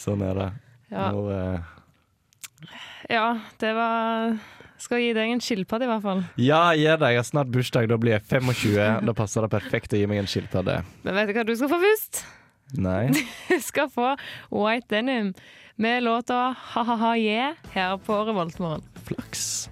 Sånn 0.06 0.22
er 0.22 0.38
det. 0.38 0.48
Ja. 0.94 1.10
Nå, 1.10 1.26
uh... 1.26 2.70
ja, 3.10 3.26
det 3.62 3.74
var 3.74 4.38
Skal 4.80 5.02
gi 5.02 5.10
deg 5.16 5.28
en 5.34 5.42
skilpadde, 5.44 5.84
i 5.84 5.90
hvert 5.90 6.04
fall. 6.04 6.22
ja, 6.40 6.60
gjør 6.78 7.00
det. 7.02 7.10
Jeg 7.12 7.20
har 7.20 7.26
snart 7.28 7.50
bursdag. 7.52 7.88
Da 7.90 7.98
blir 8.00 8.14
jeg 8.16 8.24
25. 8.30 9.04
Da 9.10 9.14
passer 9.18 9.44
det 9.44 9.50
perfekt 9.52 9.92
å 9.92 10.00
gi 10.00 10.06
meg 10.08 10.22
en 10.22 10.30
skilpadde. 10.30 10.78
Men 11.04 11.18
vet 11.18 11.28
du 11.28 11.34
hva 11.36 11.44
du 11.50 11.52
skal 11.60 11.72
få 11.74 11.80
først? 11.84 12.22
Nei? 12.80 13.10
Du 13.50 13.58
skal 13.66 13.90
få 13.92 14.14
White 14.54 14.88
Denim 14.94 15.34
med 15.80 16.04
låta 16.06 16.54
Ha-ha-ha 16.74 17.14
yeah 17.18 17.56
her 17.74 17.96
på 18.06 18.22
Revoltmorgen. 18.28 18.84
Flaks. 19.08 19.68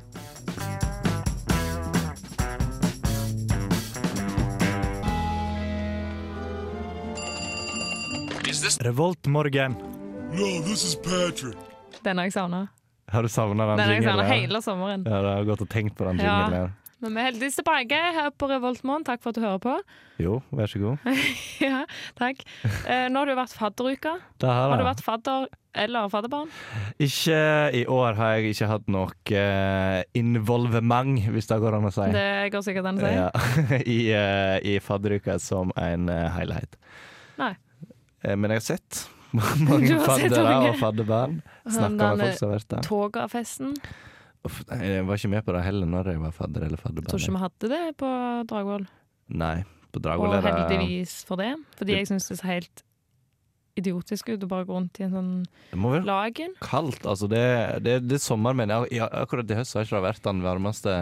Revoltmorgen. 8.81 9.73
No, 10.33 10.63
this 10.63 10.85
is 10.85 10.95
Patrick. 10.97 11.57
Den 12.05 12.19
har 12.19 12.25
jeg 12.25 12.33
savna. 12.33 12.67
Har 13.09 13.25
du 13.25 13.29
savna 13.33 13.67
den 13.71 13.81
Den 13.81 13.95
jinglen? 13.97 14.27
hele 14.27 14.61
sommeren. 14.63 15.07
Ja, 15.09 15.23
du 15.25 15.29
har 15.31 15.49
gått 15.49 15.65
og 15.65 15.71
tenkt 15.73 15.97
på 15.97 16.05
den 16.09 16.21
Ja. 16.21 16.69
Men 16.99 17.15
vi 17.15 17.21
er 17.21 17.29
heldigvis 17.29 17.57
tilbake 17.61 17.95
her 17.95 18.33
på 18.35 18.49
Revoltmorgen. 18.51 19.05
Takk 19.07 19.23
for 19.23 19.31
at 19.31 19.37
du 19.39 19.45
hører 19.45 19.61
på. 19.63 19.75
Jo, 20.19 20.41
vær 20.51 20.67
så 20.67 20.81
god. 20.83 21.05
ja, 21.63 21.85
takk. 22.19 22.41
Eh, 22.91 23.07
nå 23.07 23.21
har 23.23 23.31
du 23.31 23.37
vært 23.39 23.55
fadderuka. 23.55 24.17
Det 24.43 24.51
har 24.51 24.73
Har 24.73 24.83
du 24.83 24.87
vært 24.89 25.03
fadder 25.07 25.47
eller 25.79 26.09
fadderbarn? 26.11 26.51
Ikke 26.99 27.39
i 27.79 27.85
år 27.87 28.19
har 28.19 28.33
jeg 28.35 28.57
ikke 28.57 28.71
hatt 28.73 28.89
noe 28.91 29.15
eh, 29.31 30.01
involvement, 30.19 31.21
hvis 31.31 31.47
det 31.47 31.61
går 31.63 31.77
an 31.79 31.87
å 31.87 31.93
si. 31.95 32.09
Det 32.17 32.51
går 32.51 32.67
sikkert 32.67 32.91
an 32.91 32.99
å 32.99 33.07
si. 33.07 33.13
Ja, 33.15 33.29
I, 33.97 33.99
uh, 34.11 34.57
i 34.67 34.75
fadderuka 34.83 35.39
som 35.43 35.71
en 35.79 36.11
uh, 36.11 36.27
helhet. 36.35 36.75
Nei. 37.39 37.53
Men 38.27 38.51
jeg 38.51 38.59
har 38.59 38.67
sett 38.73 39.05
mange 39.69 39.99
faddere 40.07 40.55
og 40.71 40.77
fadderbarn. 40.81 41.41
Snakka 41.69 42.13
med 42.17 42.23
folk 42.23 42.39
som 42.39 42.49
har 42.49 42.55
vært 42.57 42.71
der. 42.73 42.85
Togafesten. 42.87 43.75
Uff, 44.47 44.61
nei, 44.71 44.79
Jeg 44.87 45.07
var 45.09 45.19
ikke 45.21 45.31
med 45.35 45.45
på 45.45 45.55
det 45.57 45.63
heller 45.67 45.91
når 45.91 46.13
jeg 46.15 46.21
var 46.23 46.35
fadder 46.37 46.65
eller 46.69 46.81
Tror 46.81 47.19
ikke 47.21 47.35
vi 47.35 47.43
hadde 47.43 47.71
det 47.75 47.83
på 48.01 48.11
Dragvoll. 48.49 48.87
Nei, 49.29 49.57
på 49.93 50.01
Dragvoll 50.05 50.37
er 50.39 50.45
det 50.47 50.53
Og 50.53 50.61
heldigvis 50.73 51.17
for 51.29 51.41
det. 51.43 51.51
Fordi 51.81 51.97
jeg 51.99 52.09
syns 52.09 52.29
det 52.31 52.39
ser 52.41 52.53
helt 52.55 52.85
idiotisk 53.79 54.33
ut 54.33 54.43
å 54.43 54.49
bare 54.51 54.67
gå 54.67 54.75
rundt 54.75 54.99
i 54.99 55.05
en 55.07 55.13
sånn 55.15 55.33
Det 55.71 55.79
må 55.79 55.93
være 55.93 56.07
lagen. 56.09 56.55
kaldt. 56.65 57.05
Altså, 57.07 57.29
det, 57.31 57.43
det, 57.85 57.99
det 58.09 58.17
er 58.19 58.23
sommer, 58.25 58.57
men 58.59 58.73
akkurat 58.75 59.51
i 59.51 59.59
høst 59.59 59.77
har 59.77 59.87
ikke 59.87 59.99
det 59.99 60.07
vært 60.09 60.25
den 60.27 60.41
varmeste 60.43 60.95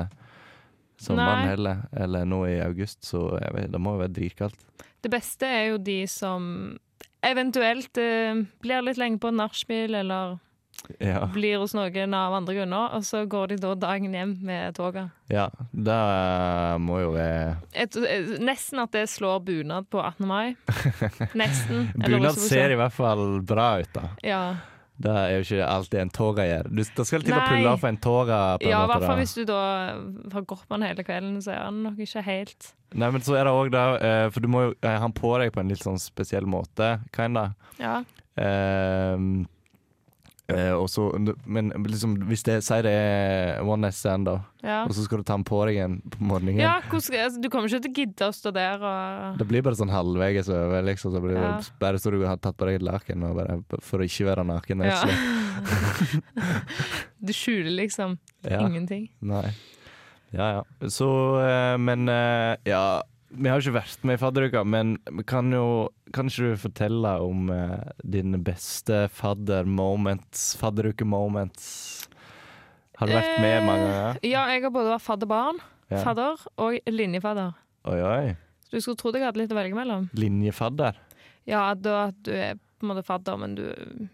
sommeren 1.00 1.45
Nei. 1.45 1.52
heller. 1.54 1.85
Eller 1.97 2.26
nå 2.28 2.42
i 2.50 2.59
august, 2.64 3.04
så 3.06 3.28
vet, 3.54 3.71
det 3.73 3.80
må 3.80 3.95
jo 3.97 4.02
være 4.04 4.16
dritkaldt. 4.18 4.61
Det 5.04 5.12
beste 5.12 5.49
er 5.49 5.71
jo 5.71 5.78
de 5.87 6.00
som 6.11 6.50
eventuelt 7.30 7.99
eh, 7.99 8.42
blir 8.62 8.83
litt 8.87 8.99
lenge 9.00 9.18
på 9.23 9.30
nachspiel, 9.35 9.95
eller 10.02 10.38
Ja. 11.00 11.25
blir 11.33 11.56
hos 11.59 11.73
noen 11.75 12.12
av 12.14 12.35
andre 12.37 12.54
grunner, 12.54 12.92
og 12.95 13.02
så 13.02 13.25
går 13.26 13.49
de 13.49 13.56
da 13.56 13.75
dagen 13.75 14.12
hjem 14.14 14.37
med 14.47 14.75
toget. 14.76 15.11
ja. 15.33 15.49
Det 15.73 15.97
må 16.80 17.00
jo 17.00 17.11
være 17.16 17.56
Et, 17.75 17.97
nesten 18.40 18.78
at 18.85 18.92
det 18.92 19.09
slår 19.11 19.40
bunad 19.45 19.88
på 19.90 19.99
18. 20.04 20.26
mai. 20.28 20.54
Nesten. 21.35 21.88
Bunad 21.97 22.37
ser 22.38 22.71
i 22.71 22.76
hvert 22.78 22.92
fall 22.95 23.40
bra 23.42 23.80
ut, 23.80 23.92
da. 23.97 24.09
Ja. 24.23 24.42
Det 24.96 25.12
er 25.12 25.34
jo 25.34 25.44
ikke 25.44 25.66
alltid 25.68 26.00
en 26.00 26.10
toga 26.14 26.44
gjør. 26.48 26.68
Du, 26.72 26.82
da 26.96 27.04
skal 27.04 27.20
det 27.22 27.28
til 27.28 27.36
å 27.36 27.42
pulle 27.44 27.74
for 27.82 27.90
en 27.90 27.98
en 28.00 28.70
ja, 28.70 28.78
i 28.80 28.90
hvert 28.90 29.04
fall 29.04 29.20
hvis 29.20 29.34
du 29.36 29.42
da 29.48 29.60
har 30.32 30.46
gått 30.48 30.64
med 30.70 30.80
den 30.80 30.88
hele 30.88 31.04
kvelden, 31.04 31.36
så 31.44 31.52
er 31.52 31.64
han 31.66 31.82
nok 31.84 32.00
ikke 32.06 32.24
helt 32.24 32.72
Nei, 32.96 33.10
men 33.12 33.20
så 33.26 33.34
er 33.36 33.44
det 33.44 33.52
òg 33.52 33.72
det, 33.74 33.82
eh, 34.06 34.28
for 34.32 34.40
du 34.40 34.48
må 34.48 34.60
jo 34.62 34.74
eh, 34.78 34.94
ha 34.94 35.02
den 35.02 35.12
på 35.16 35.32
deg 35.42 35.50
på 35.52 35.60
en 35.60 35.72
litt 35.72 35.82
sånn 35.82 35.98
spesiell 36.00 36.46
måte, 36.48 37.00
kinda. 37.12 37.48
Ja. 37.82 37.98
Ehm, 38.40 39.48
eh, 40.52 40.72
og 40.76 40.86
så, 40.90 41.08
men 41.46 41.72
liksom, 41.86 42.16
hvis 42.28 42.44
det 42.46 42.60
sier 42.66 42.84
det 42.86 42.92
er 42.92 43.62
one 43.66 43.86
night 43.86 43.96
stand, 43.98 44.28
da, 44.28 44.36
Ja, 44.62 44.82
og 44.86 44.94
så 44.94 45.04
skal 45.06 45.20
du 45.22 45.26
ta 45.26 45.34
den 45.36 45.44
på 45.46 45.58
deg 45.66 45.76
igjen 45.78 45.96
på 46.10 46.20
morgenen 46.26 46.58
ja 46.60 46.76
hvordan 46.86 47.18
altså, 47.24 47.40
du 47.42 47.48
kommer 47.52 47.70
ikke 47.70 47.82
til 47.86 47.92
å 47.92 47.98
gidde 48.00 48.28
å 48.30 48.34
stå 48.34 48.52
der 48.56 48.82
og 48.86 49.38
Det 49.40 49.46
blir 49.50 49.64
bare 49.66 49.78
sånn 49.78 49.92
halvveis 49.92 50.50
over, 50.50 50.82
liksom. 50.86 51.14
Så 51.16 51.22
blir 51.24 51.38
det 51.38 51.72
bare 51.82 51.98
så 52.02 52.14
du 52.14 52.20
har 52.26 52.38
tatt 52.42 52.58
på 52.58 52.68
deg 52.70 52.80
et 52.80 52.86
laken 52.86 53.26
bare, 53.36 53.60
for 53.82 54.02
å 54.02 54.06
ikke 54.08 54.28
være 54.30 54.46
naken. 54.46 54.86
Ja. 54.86 55.02
Du 57.26 57.32
skjuler 57.32 57.72
liksom 57.72 58.18
Ja. 58.44 58.60
ingenting. 58.66 59.08
Nei. 59.20 59.50
Ja, 60.30 60.60
ja. 60.60 60.88
Så, 60.90 61.08
eh, 61.40 61.76
men 61.78 62.08
eh, 62.08 62.56
ja 62.68 63.02
Vi 63.28 63.50
har 63.50 63.59
ikke 63.59 63.75
vært 63.75 64.04
med 64.06 64.16
i 64.16 64.21
fadderuka, 64.23 64.62
men 64.64 64.97
kan 65.26 65.50
jo 65.50 65.88
Kan 66.14 66.28
ikke 66.30 66.52
du 66.52 66.61
fortelle 66.62 67.12
om 67.25 67.49
uh, 67.50 67.80
dine 68.06 68.38
beste 68.38 69.06
fadder-moments? 69.12 70.52
Fadderuke-moments? 70.61 72.09
Har 72.97 73.11
du 73.11 73.16
vært 73.16 73.40
med 73.42 73.66
mange 73.66 73.88
ganger? 73.88 74.21
Eh, 74.23 74.30
Ja, 74.30 74.47
jeg 74.54 74.62
har 74.62 74.71
både 74.73 74.95
vært 74.95 75.04
fadderbarn, 75.04 75.59
Ja. 75.90 76.02
fadder 76.02 76.40
og 76.59 76.78
linjefadder. 76.88 77.52
Oi, 77.87 77.99
oi. 78.02 78.37
Så 78.66 78.71
du 78.71 78.80
skulle 78.80 78.97
trodd 78.97 79.14
jeg 79.18 79.23
hadde 79.26 79.38
litt 79.38 79.52
å 79.52 79.59
velge 79.59 79.76
mellom. 79.76 80.09
Linjefadder. 80.14 80.97
Ja, 81.47 81.75
da 81.75 82.09
at 82.09 82.23
du 82.25 82.33
er 82.33 82.56
på 82.80 82.85
en 82.87 82.90
måte 82.90 83.04
fadder, 83.04 83.37
men 83.38 83.54
du 83.54 83.62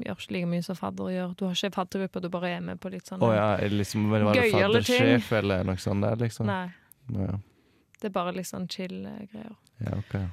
gjør 0.04 0.18
ikke 0.18 0.34
like 0.36 0.48
mye 0.50 0.64
som 0.66 0.76
fadder 0.76 1.12
gjør. 1.14 1.36
Du 1.36 1.46
har 1.46 1.54
ikke 1.54 1.72
faddergruppe, 1.74 2.20
du 2.22 2.28
bare 2.28 2.50
er 2.56 2.60
med 2.60 2.80
på 2.82 2.90
litt 2.92 3.06
sånn 3.08 3.22
oh, 3.22 3.32
ja, 3.34 3.56
liksom, 3.68 4.10
var 4.10 4.26
det 4.32 4.50
faddersjef 4.52 5.32
eller 5.40 5.64
noe 5.64 5.80
sånt 5.82 6.04
der, 6.04 6.16
liksom? 6.16 6.46
Nei, 6.46 6.68
Ja, 7.12 7.38
det 8.02 8.10
er 8.10 8.14
bare 8.18 8.32
litt 8.36 8.48
sånn 8.50 8.68
chill 8.70 9.04
eh, 9.06 9.24
greier. 9.32 9.54
ja, 9.86 9.96
okay. 9.98 10.26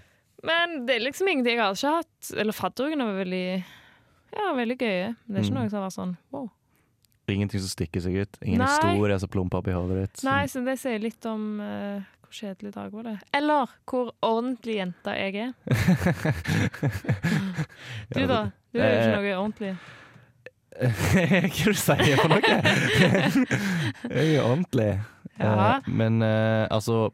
Men 0.44 0.86
det 0.88 0.96
er 0.96 1.04
liksom 1.04 1.28
ingenting 1.28 1.58
jeg 1.58 1.66
har 1.66 1.74
ikke 1.76 1.90
hatt 1.98 2.30
Eller 2.40 2.56
fadderukene 2.56 3.04
var 3.10 3.18
veldig 3.20 3.42
Ja, 4.38 4.54
veldig 4.56 4.78
gøye. 4.80 5.10
Men 5.26 5.36
det 5.36 5.42
er 5.42 5.44
ikke 5.44 5.52
Mm. 5.52 5.58
noe 5.60 5.70
som 5.70 5.80
har 5.80 5.88
vært 5.90 5.98
sånn 5.98 6.14
wow. 6.32 6.46
Ingenting 7.30 7.60
som 7.62 7.70
stikker 7.74 8.02
seg 8.02 8.16
ut? 8.24 8.38
Ingen 8.42 8.62
Nei. 8.64 8.70
historie 8.72 9.20
som 9.20 9.30
plumper 9.30 9.60
opp 9.60 9.68
i 9.68 9.76
hodet 9.76 9.98
ditt? 10.06 10.24
Nei, 10.26 10.46
så 10.50 10.64
det 10.66 10.78
sier 10.82 10.98
litt 11.04 11.26
om 11.30 11.60
uh, 11.62 12.00
hvor 12.24 12.34
kjedelig 12.40 12.72
dag 12.74 12.92
var 12.96 13.04
det. 13.10 13.18
Eller 13.38 13.68
hvor 13.86 14.10
ordentlig 14.26 14.80
jente 14.80 15.14
jeg 15.14 15.36
er. 15.36 15.54
Du, 18.14 18.26
da? 18.28 18.52
Du 18.74 18.80
er 18.80 18.90
jo 18.90 18.98
ikke 18.98 19.10
Eh, 19.10 19.16
noe 19.16 19.36
ordentlig. 19.38 19.74
Hva 20.80 21.20
er 21.20 21.42
det 21.44 21.50
du 21.60 21.74
sier 21.76 22.20
for 22.22 22.30
noe? 22.32 22.42
jeg 24.16 24.36
er 24.38 24.44
ordentlig. 24.46 24.92
Ja. 25.40 25.80
Men 25.88 26.22
altså 26.24 27.10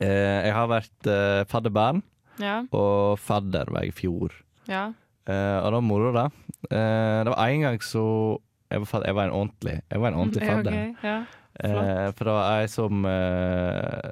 Jeg 0.00 0.52
har 0.52 0.68
vært 0.68 1.06
eh, 1.12 1.44
fadderbarn, 1.50 2.02
Ja. 2.38 2.62
og 2.72 3.18
fadder 3.18 3.70
var 3.72 3.82
jeg 3.86 3.94
i 3.94 3.98
fjor. 4.02 4.32
ja. 4.68 4.92
Eh, 5.26 5.56
og 5.58 5.64
det 5.66 5.72
var 5.72 5.82
moro, 5.82 6.12
da. 6.14 6.24
Eh, 6.70 7.24
det 7.26 7.32
var 7.32 7.48
en 7.48 7.60
gang 7.64 7.78
så 7.82 8.38
jeg 8.70 8.80
var, 8.82 9.02
jeg 9.06 9.14
var 9.14 9.24
en 9.26 9.32
ordentlig 9.34 9.82
Jeg 9.90 10.00
var 10.00 10.08
en 10.12 10.18
ordentlig 10.20 10.46
fadder. 10.46 10.76
Okay, 10.76 10.94
ja. 11.02 11.16
Eh, 11.64 12.10
for 12.12 12.24
det 12.28 12.34
var 12.36 12.60
ei 12.60 12.66
som 12.70 13.04
eh, 13.06 14.10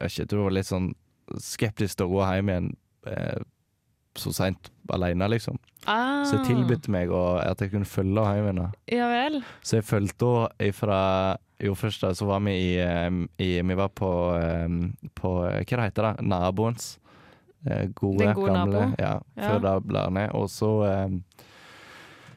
Jeg 0.00 0.28
tror 0.28 0.38
hun 0.42 0.48
var 0.48 0.56
litt 0.56 0.68
sånn 0.70 0.88
skeptisk 1.40 1.96
til 1.98 2.06
å 2.08 2.12
gå 2.14 2.22
hjem 2.28 2.48
igjen 2.52 2.70
eh, 3.08 3.42
så 4.16 4.30
seint 4.32 4.68
alene, 4.94 5.26
liksom. 5.32 5.56
Ah, 5.90 6.22
Så 6.28 6.36
jeg 6.38 6.46
tilbød 6.52 6.88
meg 6.92 7.10
å, 7.10 7.22
at 7.42 7.60
jeg 7.64 7.72
kunne 7.72 7.88
følge 7.88 8.24
henne 8.24 8.36
hjem 8.38 8.48
igjen. 8.60 8.74
Ja 8.94 9.08
vel. 9.10 9.40
Så 9.64 9.78
jeg 9.80 9.86
fulgte 9.88 10.28
henne 10.32 10.68
ifra 10.70 10.98
Jo, 11.64 11.72
først 11.78 12.02
da, 12.04 12.10
så 12.14 12.26
var 12.28 12.42
vi 12.44 12.52
i, 12.52 12.74
i 13.40 13.50
Vi 13.64 13.74
var 13.78 13.88
på, 13.96 14.10
på 15.16 15.32
Hva 15.48 15.64
det 15.64 15.86
heter 15.88 16.08
det? 16.10 16.26
Naboens. 16.28 16.98
eh, 17.66 17.86
Gode, 17.96 18.18
Den 18.26 18.34
gode 18.36 18.52
gamle. 18.52 18.80
nabo? 18.80 18.94
Ja, 19.00 19.14
Ja. 19.38 19.48
før 19.48 19.62
det 19.64 19.74
ble 19.88 20.02
ned. 20.18 20.30
Og 20.36 20.50
så 20.52 20.70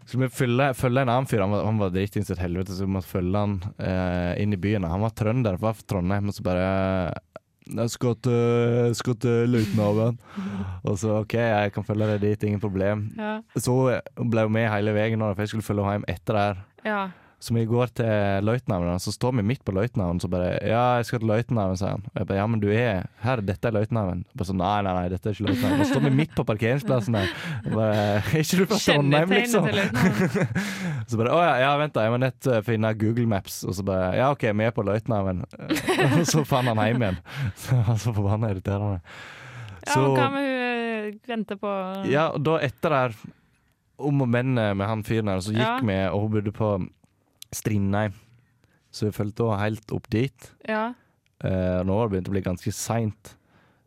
skulle 0.07 0.29
vi 0.29 0.35
følge, 0.37 0.69
følge 0.79 1.01
en 1.03 1.09
annen 1.11 1.27
fyr. 1.27 1.41
Han 1.43 1.51
var, 1.51 1.65
han 1.67 1.79
var 1.81 1.89
dritings 1.91 2.29
et 2.31 2.39
helvete, 2.39 2.71
så 2.77 2.85
vi 2.87 2.93
måtte 2.95 3.09
følge 3.11 3.35
han 3.43 3.57
eh, 3.83 4.37
inn 4.43 4.53
i 4.55 4.59
byen. 4.63 4.87
Han 4.87 5.03
var 5.03 5.11
trønder, 5.19 5.57
var 5.59 5.75
fra 5.75 5.83
Trondheim, 5.91 6.29
og 6.31 6.37
så 6.37 6.45
bare 6.47 6.69
jeg 7.67 7.91
skal 7.91 8.13
til, 8.23 8.93
skal 8.95 9.17
til 9.19 9.49
Løitenhaven. 9.51 10.15
Og 10.87 10.95
så 11.01 11.17
OK, 11.19 11.33
jeg 11.35 11.73
kan 11.75 11.83
følge 11.83 12.07
deg 12.13 12.21
dit, 12.23 12.45
ingen 12.47 12.61
problem. 12.63 13.09
Ja. 13.19 13.41
Så 13.59 13.75
ble 14.15 14.45
hun 14.47 14.55
med 14.55 14.69
hele 14.71 14.93
veien, 14.95 15.19
for 15.19 15.43
jeg 15.43 15.51
skulle 15.51 15.67
følge 15.67 15.83
henne 15.83 15.97
hjem 15.99 16.07
etter 16.15 16.39
der. 16.39 16.61
ja. 16.87 17.01
Så 17.39 17.53
vi 17.53 17.67
går 17.69 17.91
til 17.93 18.41
løytnanten, 18.41 18.97
så 18.97 19.11
står 19.13 19.35
vi 19.37 19.43
midt 19.45 19.61
på 19.65 19.73
løytnanten 19.75 20.19
så 20.23 20.27
bare 20.27 20.57
'Ja, 20.57 20.97
jeg 20.97 21.05
skal 21.05 21.19
til 21.19 21.29
løytnanten', 21.29 21.77
sier 21.77 21.89
han. 21.93 22.01
Og 22.09 22.17
jeg 22.17 22.27
bare 22.27 22.37
'Ja, 22.37 22.47
men 22.47 22.59
du 22.59 22.67
er 22.73 23.05
her, 23.21 23.41
dette 23.41 23.67
er 23.67 23.71
løytnanten'. 23.77 24.23
Bare 24.33 24.47
sånn 24.47 24.57
'Nei, 24.57 24.81
nei, 24.81 24.93
nei, 24.93 25.09
dette 25.09 25.29
er 25.29 25.33
ikke 25.33 25.45
løytnanten'. 25.45 25.79
Og 25.79 25.85
så 25.85 25.93
står 25.93 26.01
vi 26.01 26.09
midt 26.17 26.33
på 26.33 26.43
parkeringsplassen 26.43 27.13
der. 27.13 27.27
Og 27.67 27.71
bare 27.77 27.93
'Er 27.93 28.37
ikke 28.41 28.57
du 28.57 28.65
fra 28.65 28.79
Trondheim, 28.81 29.29
liksom?' 29.29 29.69
Så 31.09 31.17
bare 31.17 31.29
'Å 31.29 31.41
ja, 31.45 31.55
ja, 31.61 31.77
vent 31.77 31.93
da, 31.93 32.01
jeg 32.01 32.11
må 32.11 32.17
nett 32.17 32.47
eh, 32.47 32.61
finne 32.61 32.93
Google 32.97 33.27
Maps'. 33.27 33.61
Og 33.67 33.75
så 33.75 33.85
bare 33.85 34.15
'Ja, 34.17 34.31
OK, 34.31 34.41
vi 34.41 34.63
er 34.65 34.71
på 34.71 34.81
løytnanten'. 34.83 35.45
Og 36.19 36.25
så 36.25 36.43
fant 36.43 36.67
han 36.67 36.77
hjem 36.77 37.01
igjen. 37.05 37.17
Så 37.55 37.75
det 37.77 37.87
var 37.87 37.97
så 38.01 38.13
forbanna 38.17 38.49
irriterende. 38.49 39.01
Ja, 39.87 40.01
og 40.01 40.17
hva 40.17 40.29
med 40.33 40.41
hun 40.41 41.13
eh, 41.13 41.19
venter 41.29 41.55
på 41.55 41.69
Ja, 42.09 42.29
og 42.33 42.41
da 42.43 42.57
etter 42.65 42.89
der, 42.89 43.13
om 43.99 44.21
og 44.21 44.27
men 44.29 44.57
eh, 44.57 44.73
med 44.73 44.87
han 44.87 45.03
fyren 45.03 45.27
her, 45.29 45.39
så 45.39 45.53
gikk 45.53 45.61
Ja. 45.61 45.79
vi, 45.85 45.99
og 46.09 46.21
hun 46.21 46.31
bodde 46.31 46.51
på 46.51 46.87
Strindheim. 47.55 48.15
Så 48.91 49.07
vi 49.07 49.15
fulgte 49.15 49.45
henne 49.45 49.61
helt 49.61 49.93
opp 49.95 50.09
dit. 50.13 50.51
Ja. 50.67 50.89
Eh, 51.45 51.79
nå 51.85 51.97
har 51.97 52.07
det 52.07 52.15
begynt 52.15 52.31
å 52.31 52.35
bli 52.35 52.45
ganske 52.45 52.73
seint. 52.73 53.35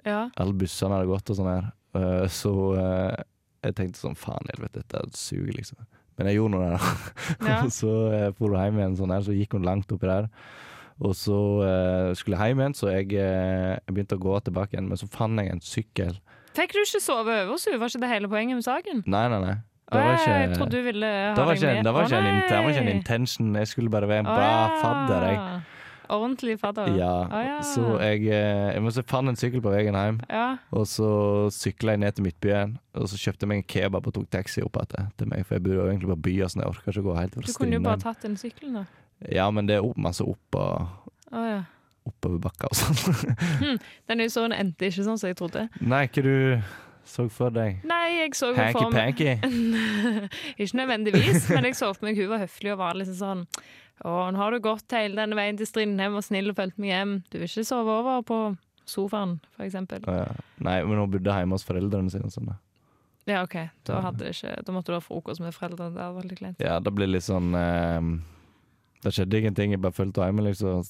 ja. 0.06 0.28
Alle 0.36 0.56
bussene 0.56 0.96
hadde 0.96 1.10
gått 1.10 1.32
og 1.32 1.40
sånn 1.40 1.50
her. 1.50 1.70
Eh, 1.98 2.26
så 2.30 2.54
eh, 2.78 3.22
jeg 3.66 3.76
tenkte 3.76 4.00
sånn 4.00 4.18
faen 4.18 4.48
helvete, 4.54 4.84
dette 4.84 5.18
suger, 5.18 5.52
liksom. 5.58 5.80
Men 6.20 6.28
jeg 6.30 6.36
gjorde 6.36 6.56
nå 6.56 6.64
det. 6.64 6.72
da. 6.76 7.48
Ja. 7.48 7.60
så 7.80 7.92
uh, 8.12 8.26
for 8.36 8.52
hun 8.52 8.60
hjem 8.60 8.80
igjen 8.82 8.98
sånn 8.98 9.14
her, 9.14 9.24
så 9.24 9.36
gikk 9.36 9.56
hun 9.56 9.64
langt 9.64 9.92
oppi 9.94 10.08
der. 10.10 10.28
Og 11.00 11.14
så 11.16 11.36
eh, 11.64 12.10
skulle 12.18 12.36
jeg 12.36 12.52
hjem 12.52 12.60
igjen, 12.60 12.74
så 12.76 12.90
jeg, 12.92 13.14
eh, 13.16 13.78
jeg 13.78 13.94
begynte 13.96 14.18
å 14.18 14.20
gå 14.20 14.34
tilbake 14.44 14.76
igjen. 14.76 14.90
Men 14.90 15.00
så 15.00 15.08
fant 15.08 15.40
jeg 15.40 15.48
en 15.48 15.62
sykkel. 15.64 16.18
Fikk 16.58 16.74
du 16.76 16.80
ikke 16.82 17.00
sove 17.00 17.22
over 17.24 17.54
hos 17.54 17.64
henne? 17.64 17.78
Var 17.80 17.92
ikke 17.92 18.02
det 18.02 18.10
hele 18.10 18.28
poenget 18.28 18.58
med 18.58 18.66
saken? 18.66 19.00
Nei, 19.08 19.22
nei, 19.32 19.38
nei. 19.40 19.54
Det 19.90 19.98
var 20.00 20.16
jeg- 20.26 20.48
Jeg 20.48 20.56
trodde 20.58 20.70
du 20.76 20.82
ville 20.86 21.06
ha 21.06 21.34
det 21.34 21.44
var 21.44 21.54
deg 21.54 21.62
ikke, 21.62 21.74
med. 21.74 21.84
det 21.84 21.92
var 21.94 22.04
ikke, 22.04 22.18
en, 22.18 22.40
det 22.48 22.58
var 22.62 22.70
ikke 22.70 22.80
en 22.86 22.96
intention. 22.96 23.54
Jeg 23.56 23.68
skulle 23.68 23.90
bare 23.90 24.08
være 24.08 24.18
en 24.20 24.24
bra 24.30 24.80
fadder. 24.82 25.26
Jeg. 25.30 25.62
Ordentlig 26.10 26.56
fadder. 26.58 26.88
Ja, 26.98 27.10
Å, 27.30 27.40
ja. 27.46 27.58
Så 27.62 27.82
jeg, 28.02 28.24
eh, 28.26 28.72
jeg, 28.74 28.82
må 28.82 28.90
fant 29.06 29.28
en 29.30 29.36
sykkel 29.38 29.62
på 29.62 29.70
veien 29.70 29.94
hjem, 29.94 30.20
Ja. 30.28 30.56
og 30.72 30.86
så 30.90 31.50
sykla 31.54 31.92
jeg 31.94 31.98
ned 32.02 32.12
til 32.16 32.24
Midtbyen. 32.24 32.78
Og 32.94 33.06
så 33.06 33.14
kjøpte 33.16 33.42
jeg 33.46 33.48
meg 33.48 33.56
en 33.58 33.62
kebab 33.70 34.06
og 34.06 34.14
tok 34.14 34.28
taxi 34.30 34.60
opp 34.62 34.74
igjen 34.82 35.12
til 35.16 35.28
meg, 35.28 35.46
for 35.46 35.54
jeg 35.54 35.62
bor 35.62 35.72
jo 35.74 35.86
egentlig 35.86 36.10
på 36.10 36.22
byen, 36.22 36.48
så 36.50 36.58
jeg 36.62 36.66
orker 36.72 36.90
ikke 36.90 37.04
å 37.04 37.08
gå 37.12 37.16
helt 37.20 37.34
fra 37.34 37.42
Du 37.46 37.52
kunne 37.52 37.72
jo 37.78 37.80
bare 37.80 37.98
tatt 38.02 38.22
den 38.22 38.34
sykkelen, 38.36 38.74
da. 38.74 38.84
Ja, 39.30 39.50
men 39.50 39.66
det 39.66 39.76
er 39.76 39.84
opp, 39.86 39.96
masse 39.96 40.22
opp 40.26 40.54
og 40.56 40.88
Å 41.32 41.44
ja. 41.46 41.62
oppover 42.08 42.40
bakka 42.40 42.66
og 42.66 42.74
sånn. 42.74 43.78
Den 44.08 44.20
er 44.20 44.24
jo 44.26 44.30
så 44.34 44.48
endte 44.50 44.88
ikke 44.90 45.04
sånn 45.06 45.18
som 45.20 45.28
jeg 45.30 45.36
trodde. 45.38 45.68
Nei, 45.80 46.06
ikke 46.08 46.22
du 46.26 46.60
så 47.08 47.26
for 47.32 47.52
deg? 47.54 47.80
Nei, 47.88 48.06
jeg 48.20 48.34
så 48.38 48.50
jo 48.50 48.56
for 48.56 48.90
meg 48.92 49.20
Hanky-panky? 49.20 49.34
Ikke 50.60 50.78
nødvendigvis, 50.80 51.48
men 51.50 51.68
jeg 51.70 51.76
så 51.78 51.92
for 51.94 52.06
meg 52.08 52.18
hun 52.20 52.30
var 52.32 52.42
høflig 52.44 52.72
og 52.74 52.80
var 52.82 52.98
liksom 52.98 53.18
sånn 53.18 53.44
Å, 54.04 54.14
nå 54.32 54.40
har 54.40 54.54
du 54.54 54.62
gått 54.64 54.96
hele 54.96 55.18
denne 55.18 55.36
veien 55.36 55.58
til 55.60 55.68
Strindheim 55.68 56.16
og 56.16 56.24
snill 56.24 56.52
og 56.52 56.56
fulgt 56.56 56.78
meg 56.80 56.94
hjem. 56.94 57.14
Du 57.28 57.36
vil 57.36 57.48
ikke 57.50 57.66
sove 57.68 57.98
over 58.00 58.22
på 58.24 58.38
sofaen, 58.88 59.36
for 59.56 59.66
eksempel. 59.66 60.06
Å, 60.08 60.14
ja. 60.22 60.48
Nei, 60.64 60.78
men 60.88 61.02
hun 61.02 61.12
bodde 61.12 61.36
hjemme 61.36 61.58
hos 61.58 61.66
foreldrene 61.68 62.12
sine. 62.12 62.30
Sånn, 62.32 62.48
da. 62.48 62.56
Ja, 63.28 63.42
OK. 63.44 63.58
Da, 63.86 64.00
hadde 64.06 64.32
ikke, 64.32 64.54
da 64.64 64.74
måtte 64.74 64.94
du 64.94 64.96
ha 64.96 65.02
frokost 65.04 65.42
med 65.44 65.52
foreldrene. 65.52 65.92
Det 65.94 66.08
vært 66.16 66.30
litt 66.30 66.40
kleint. 66.40 66.64
ja, 66.64 66.78
det 66.80 66.92
blir 66.96 67.10
litt 67.10 67.26
sånn 67.26 67.52
eh, 67.54 68.08
Det 69.04 69.12
skjedde 69.16 69.42
ingenting, 69.42 69.76
jeg 69.76 69.82
bare 69.84 69.96
fulgte 69.96 70.24
hjemme, 70.24 70.46
liksom. 70.48 70.80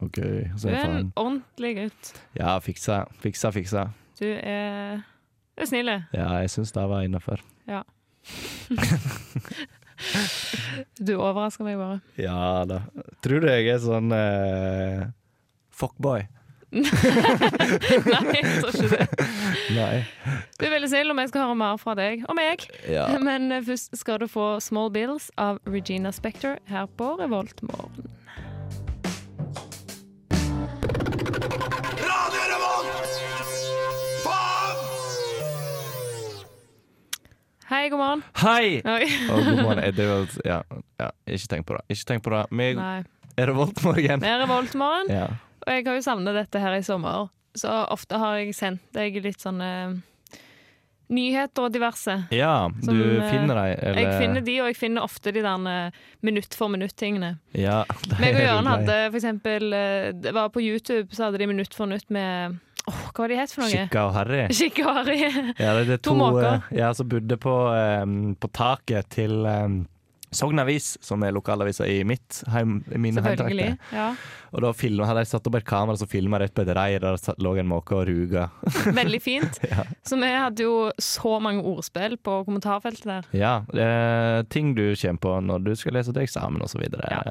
OK, 0.00 0.20
så 0.56 0.70
er 0.70 0.76
er 0.78 0.94
en 0.98 1.10
ordentlig 1.20 1.72
gutt. 1.76 2.12
Ja, 2.38 2.54
fiksa, 2.64 3.02
fiksa, 3.20 3.50
fiksa. 3.52 3.86
Du 4.20 4.24
er, 4.28 5.02
du 5.62 5.66
er 5.68 5.70
snill. 5.70 5.92
Ja, 6.16 6.26
jeg 6.42 6.50
syns 6.50 6.74
det 6.74 6.88
var 6.90 7.06
innafor. 7.06 7.42
Du 10.98 11.12
overrasker 11.14 11.66
meg 11.66 11.76
bare. 11.78 12.00
Ja 12.18 12.64
da. 12.66 12.80
Tror 13.22 13.42
du 13.44 13.46
jeg 13.46 13.68
er 13.70 13.78
sånn 13.82 14.10
eh, 14.16 15.04
fuckboy? 15.78 16.24
Nei, 16.72 18.32
jeg 18.32 18.44
tror 18.48 18.70
ikke 18.72 18.88
det. 18.94 19.06
Nei. 19.78 20.00
Du 20.56 20.64
er 20.64 20.72
veldig 20.72 20.88
snill, 20.88 21.12
om 21.12 21.20
jeg 21.20 21.30
skal 21.30 21.44
høre 21.44 21.58
mer 21.60 21.76
fra 21.82 21.94
deg 21.98 22.24
og 22.24 22.38
meg. 22.38 22.64
Ja. 22.88 23.04
Men 23.20 23.52
eh, 23.52 23.64
først 23.66 23.92
skal 24.00 24.22
du 24.22 24.26
få 24.32 24.54
Small 24.64 24.90
Bills 24.94 25.28
av 25.40 25.60
Regina 25.68 26.14
Spektor 26.16 26.56
her 26.72 26.88
på 26.96 27.12
Revolt 27.20 27.60
Morgen. 27.68 28.11
Hei, 37.82 37.88
god 37.90 37.98
morgen. 37.98 38.20
Hei! 38.38 38.82
Oi. 38.84 39.06
God 39.28 39.62
morgen. 39.62 39.78
Eh, 39.82 39.94
Det 39.94 40.04
var, 40.06 40.26
ja, 40.46 40.60
ja, 41.02 41.08
ikke 41.26 41.48
tenk 41.50 41.64
på 41.66 41.74
det. 41.74 41.80
Ikke 41.90 42.04
tenk 42.12 42.22
på 42.22 42.30
det. 42.30 42.42
Vi 42.54 42.68
Nei. 42.78 43.00
er 43.34 43.48
revoltmorgen. 43.50 44.22
Vi 44.22 44.28
er 44.30 44.38
revoltmorgen, 44.44 45.10
Ja. 45.10 45.24
og 45.66 45.72
jeg 45.72 45.86
har 45.88 45.96
jo 45.98 46.04
savnet 46.06 46.36
dette 46.38 46.60
her 46.62 46.76
i 46.78 46.84
sommer. 46.86 47.26
Så 47.58 47.72
ofte 47.90 48.20
har 48.22 48.36
jeg 48.38 48.54
sendt 48.54 48.84
deg 48.94 49.18
litt 49.24 49.42
sånne 49.42 50.00
nyheter 51.10 51.64
og 51.66 51.72
diverse. 51.74 52.28
ja, 52.30 52.68
du 52.68 52.84
Som, 52.86 53.02
eh, 53.02 53.30
finner 53.32 53.54
deg, 53.64 53.78
eller 53.82 54.00
Jeg 54.00 54.20
finner 54.22 54.40
de, 54.46 54.60
og 54.60 54.66
jeg 54.70 54.76
finner 54.76 55.02
ofte 55.02 55.32
de 55.34 55.42
der 55.42 55.66
eh, 55.66 55.90
minutt 56.22 56.54
for 56.54 56.68
minutt-tingene. 56.68 57.38
Ja, 57.52 57.82
Meg 58.22 58.36
og 58.36 58.42
Jørgen 58.46 58.66
hadde 58.76 59.10
for 59.10 59.18
eksempel 59.18 59.72
eh, 59.74 60.12
Det 60.12 60.32
var 60.32 60.50
på 60.54 60.62
YouTube, 60.62 61.08
så 61.10 61.24
hadde 61.24 61.38
de 61.38 61.46
minutt 61.50 61.74
for 61.74 61.86
minutt 61.90 62.08
med 62.10 62.60
Åh, 62.90 63.00
hva 63.14 63.22
var 63.22 63.28
de 63.30 63.36
het 63.38 63.52
for 63.54 63.62
noe? 63.62 63.70
Skikka 63.70 64.02
og 64.08 64.14
Harry. 64.16 64.42
Skikke 64.58 64.84
og 64.88 64.96
Harry. 65.02 65.20
Ja, 65.60 65.76
det 65.78 65.86
er 65.86 66.02
To 66.02 66.10
to, 66.10 66.18
måker. 66.18 66.48
eh, 66.72 66.76
ja, 66.80 66.92
som 66.98 67.08
bodde 67.12 67.36
på, 67.38 67.56
um, 68.02 68.20
på 68.42 68.50
taket 68.58 69.06
til 69.14 69.36
um, 69.46 69.82
Sogn 70.32 70.58
Avis, 70.62 70.94
som 71.04 71.20
er 71.22 71.34
lokalavisa 71.36 71.84
i 71.92 71.98
mitt 72.08 72.38
heim, 72.48 72.78
i 72.88 72.96
mine 72.98 73.20
Selvfølgelig. 73.20 73.66
heimtrakter. 73.74 73.98
Ja. 73.98 74.06
Og 74.56 74.62
da 74.64 74.70
film, 74.72 75.02
hadde 75.04 75.22
jeg 75.26 75.28
satt 75.28 75.46
opp 75.50 75.58
et 75.60 75.66
kamera 75.68 75.96
som 76.00 76.08
filma 76.08 76.40
rett 76.40 76.54
på 76.56 76.64
et 76.64 76.72
reir 76.74 77.02
der 77.04 77.18
det 77.18 77.20
satt- 77.22 77.38
lå 77.44 77.52
en 77.60 77.68
måke 77.68 77.94
og 78.00 78.06
ruga. 78.08 78.46
Veldig 79.00 79.20
fint. 79.22 79.60
Ja. 79.68 79.84
Så 80.08 80.16
vi 80.18 80.32
hadde 80.32 80.64
jo 80.64 80.74
så 80.98 81.36
mange 81.44 81.60
ordspill 81.68 82.16
på 82.16 82.38
kommentarfeltet 82.48 83.04
der. 83.12 83.28
Ja, 83.36 83.52
det 83.76 83.84
er 83.86 84.48
ting 84.48 84.72
du 84.74 84.86
kommer 84.96 85.20
på 85.28 85.36
når 85.52 85.68
du 85.68 85.74
skal 85.76 86.00
lese 86.00 86.16
til 86.16 86.24
eksamen 86.24 86.64
osv. 86.64 86.80
Ja. 86.96 87.22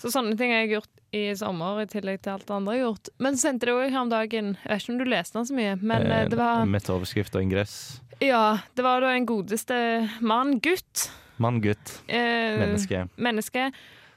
Så 0.00 0.10
sånne 0.12 0.36
ting 0.36 0.52
har 0.52 0.64
jeg 0.64 0.74
gjort 0.76 0.92
i 1.16 1.22
sommer, 1.38 1.78
i 1.80 1.86
tillegg 1.88 2.20
til 2.24 2.34
alt 2.34 2.44
det 2.48 2.52
andre 2.56 2.74
jeg 2.76 2.82
har 2.84 2.90
gjort. 2.90 3.10
Men 3.24 3.36
så 3.38 3.46
sendte 3.48 3.68
det 3.68 3.74
òg 3.76 3.84
her 3.88 4.00
om 4.02 4.10
dagen 4.12 4.50
Jeg 4.58 4.68
vet 4.72 4.82
ikke 4.82 4.92
om 4.92 4.98
du 5.00 5.04
leste 5.08 5.38
den 5.38 5.48
så 5.48 5.56
mye, 5.56 5.76
men 5.80 6.06
eh, 6.12 6.26
det 6.32 6.38
var 6.40 6.64
Med 6.68 6.90
overskrift 6.92 7.36
og 7.38 7.46
ingress. 7.46 7.76
Ja, 8.20 8.58
det 8.76 8.84
var 8.84 9.04
da 9.04 9.12
en 9.16 9.26
godeste 9.28 9.76
mann, 10.24 10.58
gutt, 10.64 11.10
Mann, 11.42 11.60
gutt, 11.60 11.98
eh, 12.08 12.56
menneske. 12.60 13.02
menneske, 13.20 13.66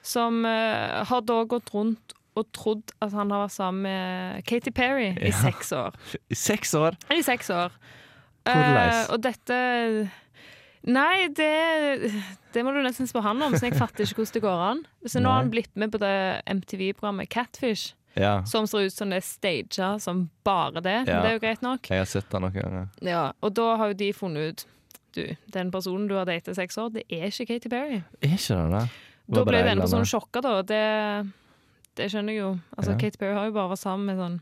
som 0.00 0.44
eh, 0.48 1.00
har 1.04 1.20
da 1.28 1.42
gått 1.44 1.72
rundt 1.74 2.14
og 2.38 2.46
trodd 2.56 2.92
at 3.04 3.12
han 3.12 3.32
har 3.34 3.42
vært 3.44 3.52
sammen 3.56 3.82
med 3.84 4.44
Katy 4.48 4.72
Perry 4.72 5.10
i 5.20 5.32
seks 5.34 5.72
år. 5.76 5.96
I 6.32 6.38
seks 6.38 6.72
år! 6.78 6.96
I 7.12 7.20
seks 7.26 7.50
år. 7.52 7.74
Eh, 8.48 9.02
og 9.12 9.20
dette 9.20 9.56
Nei, 10.88 11.28
det, 11.36 12.12
det 12.54 12.62
må 12.64 12.72
du 12.72 12.80
nesten 12.80 13.08
spørre 13.08 13.26
han 13.34 13.42
om, 13.44 13.52
så 13.52 13.66
jeg 13.68 13.76
fatter 13.76 14.06
ikke 14.06 14.22
hvordan 14.22 14.32
det 14.36 14.42
går 14.46 14.62
an. 14.70 14.78
Så 15.04 15.20
nå 15.20 15.28
har 15.28 15.42
han 15.42 15.50
blitt 15.52 15.74
med 15.76 15.92
på 15.92 16.00
det 16.00 16.12
MTV-programmet 16.48 17.28
Catfish, 17.32 17.94
Ja, 18.16 18.40
som 18.48 18.64
ser 18.66 18.88
ut 18.88 18.92
som 18.96 19.12
det 19.12 19.20
er 19.20 19.26
staged 19.26 20.00
som 20.02 20.24
bare 20.44 20.80
det. 20.82 20.96
Men 21.06 21.20
det 21.22 21.28
er 21.28 21.36
jo 21.36 21.42
greit 21.44 21.62
nok. 21.62 21.90
jeg 21.92 22.00
har 22.00 22.08
sett 22.10 22.30
det 22.32 22.40
noen 22.42 22.56
ganger. 22.56 22.88
Ja, 23.06 23.26
og 23.44 23.52
da 23.54 23.76
har 23.76 23.92
jo 23.92 23.98
de 24.00 24.12
funnet 24.16 24.48
ut 24.50 24.66
Du, 25.14 25.24
den 25.50 25.70
personen 25.74 26.06
du 26.08 26.14
har 26.14 26.24
datet 26.24 26.52
i 26.52 26.54
seks 26.54 26.76
år, 26.78 26.92
det 26.94 27.02
er 27.10 27.26
ikke 27.28 27.46
Katy 27.50 27.68
Perry. 27.68 27.96
Er 28.22 28.34
ikke 28.36 28.54
det 28.54 28.70
det? 28.78 28.82
Da 29.34 29.44
ble 29.44 29.58
en 29.58 29.66
denne 29.66 29.82
personen 29.82 30.04
annen- 30.04 30.10
sjokka, 30.10 30.40
da. 30.42 30.52
Det, 30.62 31.32
det 31.98 32.06
skjønner 32.12 32.32
jeg 32.36 32.40
jo. 32.44 32.50
Altså, 32.78 32.92
Ja. 32.94 32.98
Katy 33.02 33.18
Perry 33.18 33.34
har 33.34 33.48
jo 33.50 33.54
bare 33.56 33.72
vært 33.72 33.82
sammen 33.82 34.06
med 34.06 34.20
sånn 34.22 34.40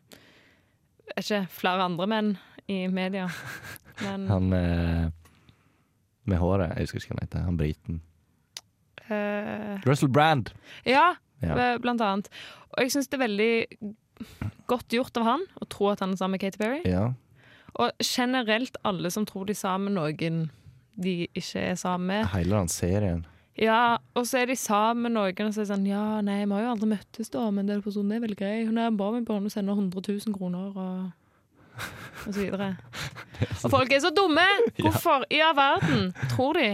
ikke 1.18 1.40
flere 1.50 1.86
andre 1.88 2.06
menn 2.06 2.30
i 2.68 2.82
media. 2.92 3.28
Men 4.04 4.28
Han 4.28 4.52
eh, 4.52 5.08
med 6.28 6.38
håret, 6.42 6.74
jeg 6.76 6.86
husker 6.88 7.00
ikke 7.02 7.14
hva 7.14 7.18
han 7.18 7.26
heter. 7.26 7.46
Han 7.48 7.58
briten. 7.60 8.00
Uh, 9.08 9.78
Russell 9.88 10.10
Brand! 10.12 10.52
Ja, 10.86 11.14
Ja. 11.40 11.78
blant 11.78 12.00
annet. 12.02 12.28
Og 12.74 12.82
jeg 12.82 12.90
syns 12.90 13.06
det 13.08 13.14
er 13.20 13.26
veldig 13.28 13.52
godt 14.66 14.90
gjort 14.90 15.16
av 15.20 15.24
han 15.28 15.44
å 15.62 15.68
tro 15.70 15.88
at 15.92 16.00
han 16.02 16.10
er 16.12 16.18
sammen 16.18 16.34
med 16.34 16.42
Katy 16.42 16.58
Perry. 16.58 16.80
Ja. 16.84 17.12
Og 17.78 17.92
generelt 18.02 18.76
alle 18.84 19.10
som 19.14 19.24
tror 19.28 19.46
de 19.46 19.54
er 19.54 19.60
sammen 19.60 19.94
med 19.94 20.00
noen 20.00 20.48
de 20.98 21.28
ikke 21.38 21.62
er 21.62 21.76
sammen 21.78 22.08
med. 22.10 22.26
Hele 22.34 22.56
den 22.58 22.68
serien. 22.72 23.20
Ja, 23.58 23.98
og 24.18 24.26
så 24.26 24.40
er 24.42 24.50
de 24.50 24.56
sammen 24.58 25.06
med 25.06 25.14
noen 25.14 25.46
og 25.46 25.54
så 25.54 25.62
er 25.62 25.66
det 25.66 25.70
sånn 25.72 25.86
Ja, 25.86 26.20
nei, 26.26 26.40
vi 26.44 26.52
har 26.54 26.62
jo 26.66 26.72
aldri 26.74 26.90
møttes, 26.90 27.30
da, 27.30 27.44
men 27.54 27.66
den 27.70 27.82
personen 27.82 28.12
er 28.16 28.22
veldig 28.26 28.38
grei. 28.38 28.66
Hun 28.66 28.78
er 28.82 28.90
bra 28.94 29.12
med 29.14 29.26
barn 29.26 29.46
og 29.46 29.54
sender 29.54 29.78
100 29.78 30.02
000 30.26 30.34
kroner 30.34 30.74
og 30.74 31.12
og 32.26 32.32
så 32.34 32.38
videre. 32.40 32.68
Og 33.64 33.70
folk 33.70 33.92
er 33.94 34.02
så 34.02 34.10
dumme! 34.14 34.44
Hvorfor 34.82 35.24
i 35.32 35.40
all 35.44 35.56
verden 35.58 36.10
tror 36.34 36.58
de? 36.58 36.68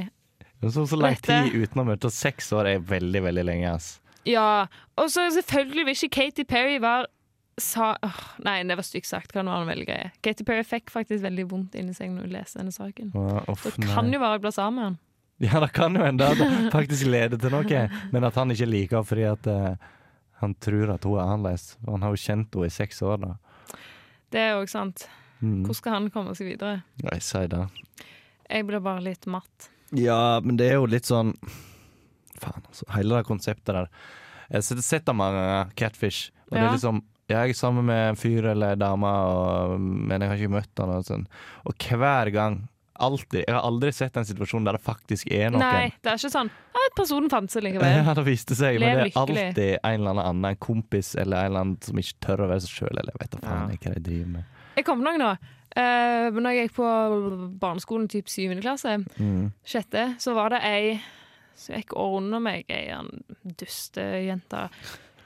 Så, 0.65 0.87
så 0.89 0.97
lang 0.97 1.19
tid 1.21 1.53
uten 1.53 1.83
å 1.83 1.85
møte 1.91 2.09
seks 2.13 2.49
år 2.57 2.71
er 2.71 2.85
veldig, 2.89 3.21
veldig 3.27 3.45
lenge. 3.45 3.75
ass. 3.77 3.91
Ja, 4.25 4.65
og 4.97 5.11
så 5.13 5.27
selvfølgelig 5.35 5.85
vil 5.91 5.99
ikke 5.99 6.15
Katy 6.17 6.47
Perry 6.49 6.79
være 6.81 7.11
sa, 7.61 7.93
oh, 8.03 8.21
Nei, 8.43 8.63
det 8.67 8.75
var 8.79 8.87
stygt 8.87 9.07
sagt. 9.07 9.33
Kan 9.35 9.47
være 9.51 9.67
en 9.67 9.71
veldig 9.71 9.87
greie. 9.87 10.13
Katy 10.25 10.47
Perry 10.49 10.65
fikk 10.67 10.89
faktisk 10.91 11.23
veldig 11.27 11.45
vondt 11.51 11.77
inni 11.79 11.95
seg 11.95 12.11
når 12.15 12.27
hun 12.27 12.33
leste 12.35 12.59
denne 12.63 12.75
saken. 12.75 13.13
Å, 13.15 13.45
uff, 13.53 13.67
Det 13.69 13.85
kan 13.85 14.09
nei. 14.09 14.17
jo 14.17 14.23
være 14.25 14.39
jeg 14.39 14.45
blir 14.47 14.57
sammen 14.57 14.79
med 14.81 14.89
han. 14.89 14.97
Ja, 15.45 15.61
det 15.61 15.71
kan 15.75 15.99
jo 15.99 16.03
hende 16.07 16.27
at 16.31 16.39
det 16.41 16.49
faktisk 16.73 17.09
leder 17.11 17.39
til 17.43 17.51
noe, 17.53 17.85
men 18.15 18.27
at 18.27 18.37
han 18.39 18.55
ikke 18.55 18.69
liker 18.71 19.01
henne 19.01 19.09
fordi 19.11 19.25
at 19.29 19.49
uh, 19.51 19.95
han 20.41 20.55
tror 20.63 20.93
at 20.95 21.07
hun 21.07 21.19
er 21.19 21.25
annerledes. 21.35 21.65
Han 21.89 22.07
har 22.07 22.15
jo 22.15 22.23
kjent 22.23 22.55
henne 22.55 22.71
i 22.71 22.75
seks 22.75 23.03
år, 23.07 23.19
da. 23.23 23.33
Det 24.33 24.41
er 24.41 24.57
òg 24.59 24.69
sant. 24.73 25.07
Mm. 25.41 25.63
Hvordan 25.65 25.75
skal 25.79 25.93
han 25.99 26.11
komme 26.15 26.35
seg 26.39 26.53
videre? 26.53 26.83
Jeg 27.03 27.23
si 27.23 27.45
det. 27.53 27.63
Jeg 28.49 28.67
blir 28.69 28.81
bare 28.85 29.03
litt 29.05 29.27
matt. 29.31 29.71
Ja, 29.95 30.41
men 30.45 30.57
det 30.57 30.71
er 30.71 30.79
jo 30.81 30.87
litt 30.91 31.07
sånn 31.09 31.35
Faen, 32.41 32.65
altså. 32.67 32.85
Hele 32.91 33.21
det 33.21 33.27
konseptet 33.29 33.71
der. 33.77 33.89
Jeg 34.51 34.57
har 34.59 34.63
sett- 34.83 35.05
det 35.07 35.15
mange 35.15 35.71
Catfish, 35.77 36.31
og 36.51 36.57
det 36.59 36.63
er 36.65 36.73
liksom 36.75 37.03
ja, 37.29 37.39
jeg 37.47 37.51
er 37.51 37.55
sammen 37.57 37.87
med 37.87 38.09
en 38.11 38.17
fyr 38.21 38.45
eller 38.51 38.73
en 38.75 38.79
dame, 38.83 39.79
men 39.81 40.21
jeg 40.21 40.29
har 40.29 40.37
ikke 40.37 40.53
møtt 40.53 40.83
han. 40.83 40.91
Og, 40.91 41.05
sånn. 41.05 41.27
og 41.65 41.79
hver 41.79 42.31
gang 42.35 42.69
Alltid. 43.03 43.45
Jeg 43.49 43.55
har 43.55 43.63
aldri 43.67 43.91
sett 43.93 44.17
en 44.17 44.25
situasjon 44.25 44.65
der 44.65 44.77
det 44.79 44.83
faktisk 44.85 45.27
er 45.35 45.51
noen. 45.51 45.61
Nei, 45.65 45.89
det 46.03 46.13
er 46.13 46.19
ikke 46.21 46.31
sånn 46.31 46.51
ja, 46.51 46.85
personen 46.95 47.31
fant 47.33 47.51
seg 47.51 47.65
likevel. 47.67 47.97
Ja, 48.07 48.15
det 48.15 48.25
viste 48.29 48.55
seg, 48.55 48.79
men 48.79 48.87
det 48.87 49.01
er 49.01 49.09
lykkelig. 49.11 49.45
alltid 49.49 49.79
en 49.83 50.01
eller 50.01 50.23
annen 50.23 50.45
en 50.53 50.57
kompis 50.63 51.15
eller 51.17 51.37
en 51.41 51.51
eller 51.51 51.61
annen 51.65 51.79
som 51.83 51.99
ikke 51.99 52.21
tør 52.21 52.45
å 52.45 52.49
være 52.53 52.61
seg 52.67 52.71
sjøl, 52.79 52.93
eller 53.01 53.13
jeg 53.17 53.21
vet 53.25 53.35
da 53.35 53.43
faen 53.49 53.75
Ja. 53.75 53.77
hva 53.83 53.95
de 53.97 54.05
driver 54.11 54.31
med. 54.37 54.45
Jeg 54.77 54.85
kom 54.87 55.03
nok 55.03 55.19
nå. 55.19 55.33
Uh, 55.75 56.31
når 56.39 56.53
jeg 56.55 56.69
gikk 56.69 56.77
på 56.77 56.89
barneskolen 57.59 58.07
typ 58.09 58.29
7. 58.31 58.61
klasse, 58.63 58.93
Mm. 59.19 59.49
sjette, 59.67 60.05
så 60.23 60.35
var 60.35 60.51
det 60.55 60.61
ei 60.63 61.01
som 61.57 61.75
gikk 61.75 61.97
under 61.99 62.39
meg, 62.43 62.65
ei 62.71 62.89
en 62.95 63.11
dustejente, 63.59 64.69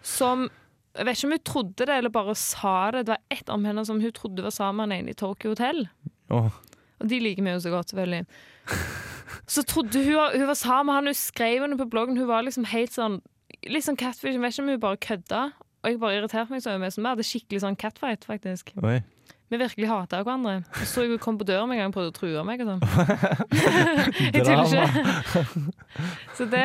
som 0.03 0.49
Jeg 0.99 1.05
vet 1.07 1.17
ikke 1.19 1.27
om 1.29 1.33
hun 1.37 1.45
trodde 1.47 1.87
det 1.87 1.95
eller 1.95 2.11
bare 2.11 2.35
sa 2.35 2.91
det. 2.91 3.05
Det 3.07 3.13
var 3.13 3.21
ett 3.31 3.51
om 3.55 3.65
henne 3.69 3.85
som 3.87 4.01
hun 4.03 4.11
trodde 4.17 4.43
var 4.43 4.51
sammen 4.51 4.89
med 4.89 4.99
en 5.05 5.09
i 5.13 5.15
Tokyo 5.15 5.53
Hotel. 5.53 5.85
Åh, 6.35 6.49
Og 6.99 7.11
de 7.11 7.21
liker 7.23 7.45
vi 7.47 7.55
jo 7.55 7.61
så 7.63 7.71
godt, 7.75 7.93
selvfølgelig. 7.93 8.27
Så 9.55 9.63
trodde 9.65 10.01
hun 10.05 10.41
hun 10.41 10.47
var 10.49 10.55
sammen 10.55 10.87
med 10.87 10.95
han, 10.95 11.07
hun 11.07 11.15
skrev 11.15 11.63
henne 11.63 11.79
på 11.79 11.89
bloggen. 11.89 12.17
Hun 12.17 12.29
var 12.29 12.43
liksom 12.43 12.69
helt 12.69 12.93
sånn 12.93 13.21
Litt 13.67 13.83
sånn 13.85 13.97
catfish. 13.99 14.37
Jeg 14.37 14.41
vet 14.41 14.55
ikke 14.55 14.63
om 14.63 14.69
hun 14.71 14.81
bare 14.81 14.99
kødda. 15.03 15.39
Og 15.83 15.89
jeg 15.91 15.99
bare 15.99 16.19
irriterte 16.19 16.53
meg 16.53 16.63
så 16.63 16.77
mye. 16.79 16.93
Vi 16.95 17.07
hadde 17.09 17.25
skikkelig 17.27 17.63
sånn 17.65 17.79
catfight, 17.81 18.27
faktisk. 18.29 18.71
oi. 18.85 19.01
Vi 19.49 19.59
virkelig 19.61 19.89
hata 19.89 20.21
hverandre. 20.21 20.59
Og 20.77 20.87
så 20.89 21.05
jeg 21.07 21.21
kom 21.25 21.39
på 21.41 21.47
døra 21.49 21.65
med 21.67 21.79
en 21.79 21.81
gang 21.81 21.93
og 21.93 21.97
prøvde 21.97 22.13
å 22.13 22.17
true 22.17 22.43
meg 22.45 22.61
og 22.61 22.69
sånn. 22.69 22.83
jeg 24.35 24.45
tuller 24.45 24.67
ikke. 24.69 25.63
så 26.37 26.47
det 26.53 26.65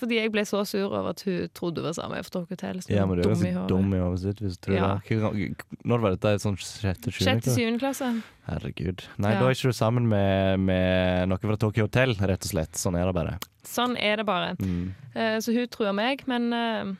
Fordi 0.00 0.20
jeg 0.20 0.32
ble 0.32 0.44
så 0.48 0.62
sur 0.68 0.86
over 0.88 1.10
at 1.12 1.24
hun 1.28 1.50
trodde 1.56 1.82
hun 1.82 1.90
var 1.90 1.98
sammen 1.98 2.16
med 2.16 2.28
Stoke 2.28 2.56
Hotel. 2.56 2.80
Ja, 2.88 3.04
men 3.04 3.20
du 3.20 3.24
er 3.26 3.34
ganske 3.34 3.66
dum 3.68 3.92
i 3.92 4.00
hodet 4.00 4.22
sitt 4.24 4.42
hvis 4.44 4.56
du 4.56 4.68
tror 4.68 4.78
Ja. 4.78 4.90
det. 5.04 5.50
Når 5.84 6.04
var 6.04 6.16
dette? 6.16 6.34
Sånn 6.42 6.56
sjette, 6.56 7.12
sjuende? 7.12 7.44
Sjette, 7.44 7.78
klasse? 7.82 8.10
Herregud. 8.48 9.04
Nei, 9.20 9.34
Ja. 9.34 9.40
da 9.40 9.48
er 9.48 9.56
ikke 9.56 9.68
du 9.68 9.76
sammen 9.76 10.08
med, 10.08 10.60
med 10.60 11.28
noen 11.28 11.50
fra 11.50 11.56
Tokyo 11.60 11.84
Hotel, 11.84 12.14
rett 12.16 12.48
og 12.48 12.52
slett. 12.54 12.80
Sånn 12.80 12.96
er 12.96 13.04
det 13.10 13.14
bare. 13.14 13.36
Sånn 13.68 13.96
er 14.00 14.16
det 14.16 14.24
bare. 14.26 14.54
Mm. 14.56 14.94
Uh, 15.12 15.36
så 15.44 15.52
hun 15.52 15.68
truer 15.68 15.92
meg, 15.92 16.24
men 16.30 16.48
uh, 16.56 16.94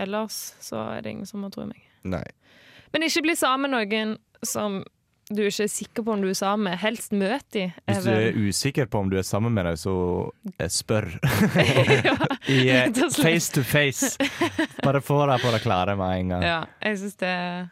ellers 0.00 0.54
så 0.64 0.80
er 0.96 1.04
det 1.04 1.12
ingen 1.12 1.28
som 1.28 1.44
har 1.44 1.52
trua 1.52 1.68
meg. 1.68 1.82
Nei. 2.08 2.24
Men 2.94 3.06
ikke 3.08 3.24
bli 3.26 3.34
sammen 3.38 3.74
med 3.74 3.74
noen 3.74 4.18
som 4.46 4.82
du 5.32 5.40
ikke 5.40 5.64
er 5.64 5.70
sikker 5.72 6.04
på 6.04 6.12
om 6.14 6.22
du 6.22 6.28
er 6.28 6.36
sammen 6.36 6.68
med. 6.68 6.78
Helst 6.82 7.14
møt 7.16 7.46
de. 7.56 7.68
Hvis 7.88 8.04
du 8.04 8.10
er 8.12 8.36
usikker 8.36 8.88
på 8.92 9.00
om 9.00 9.08
du 9.10 9.16
er 9.18 9.24
sammen 9.24 9.54
med 9.56 9.64
dem, 9.66 9.78
så 9.80 9.94
spør. 10.68 11.08
I, 12.54 12.58
eh, 12.68 12.90
face 13.16 13.54
to 13.54 13.64
face. 13.64 14.14
Bare 14.84 15.00
få 15.04 15.22
deg 15.30 15.40
på 15.44 15.54
det 15.54 15.62
klare 15.64 15.96
med 15.96 16.20
en 16.20 16.34
gang. 16.34 16.44
Ja, 16.44 16.60
jeg 16.84 17.00
syns 17.00 17.16
det 17.22 17.30
er 17.32 17.64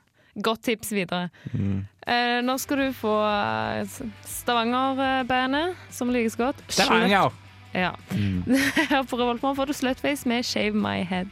godt 0.48 0.64
tips 0.64 0.94
videre. 0.96 1.28
Mm. 1.52 1.84
Eh, 2.08 2.40
nå 2.46 2.56
skal 2.58 2.86
du 2.86 2.88
få 2.96 3.18
eh, 3.28 4.00
Stavanger-bandet, 4.26 5.76
som 5.92 6.10
likes 6.14 6.38
godt. 6.40 6.64
Stavanger! 6.72 7.36
Ja. 7.72 7.92
Mm. 8.10 8.42
Her 8.90 9.04
på 9.08 9.16
Revoltmorgen 9.16 9.56
får 9.56 9.66
du 9.66 9.76
Slutface 9.76 10.28
med 10.28 10.44
Shave 10.44 10.76
My 10.76 11.04
Head. 11.08 11.28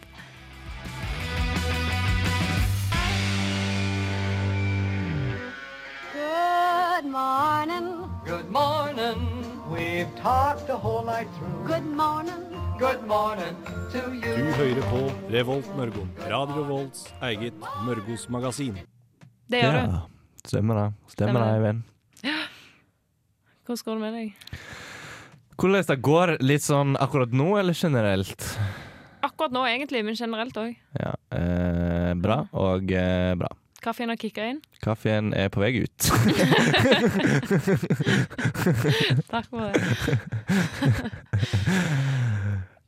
Morning. 7.11 7.87
Good 8.25 8.51
morning. 8.51 9.19
We've 9.71 10.11
talked 10.23 10.67
the 10.67 10.77
whole 10.77 11.05
night 11.05 11.29
through. 11.37 11.67
Good 11.67 11.87
morning. 12.03 12.43
Good 12.79 13.03
morning 13.07 13.55
to 13.93 14.01
you. 14.15 14.35
Du 14.37 14.53
hører 14.55 14.83
på 14.91 15.01
Revolt 15.31 15.71
Mørgo. 15.77 16.07
Radio 16.31 16.63
Volts 16.69 17.09
eget 17.23 17.55
Mørgos 17.87 18.29
magasin. 18.31 18.79
Det 19.51 19.63
gjør 19.65 19.73
du. 19.73 19.97
Ja, 19.97 20.03
stemmer 20.45 20.79
det. 20.79 20.87
Stemmer 21.17 21.41
det, 21.45 21.59
det. 21.65 22.31
Ja. 22.31 22.39
Hvordan 23.67 23.85
går 23.85 23.95
det 23.95 24.01
med 24.05 24.15
deg? 24.21 24.61
Hvordan 25.57 25.89
det 25.91 25.99
går 26.03 26.37
litt 26.41 26.65
sånn 26.65 26.95
akkurat 26.97 27.35
nå, 27.35 27.49
eller 27.59 27.75
generelt? 27.75 28.47
Akkurat 29.27 29.53
nå, 29.53 29.67
egentlig, 29.67 30.05
men 30.07 30.15
generelt 30.17 30.57
òg. 30.57 30.79
Ja, 30.97 31.17
eh, 31.37 32.15
bra 32.17 32.45
og 32.55 32.95
eh, 32.95 33.35
bra. 33.43 33.51
Kaffen 33.81 34.09
har 34.13 34.17
kicka 34.21 34.45
inn. 34.53 34.61
Kaffen 34.85 35.33
er 35.37 35.49
på 35.53 35.61
vei 35.63 35.73
ut. 35.85 36.11
Takk 39.31 39.47
for 39.49 39.61
det. 39.65 39.75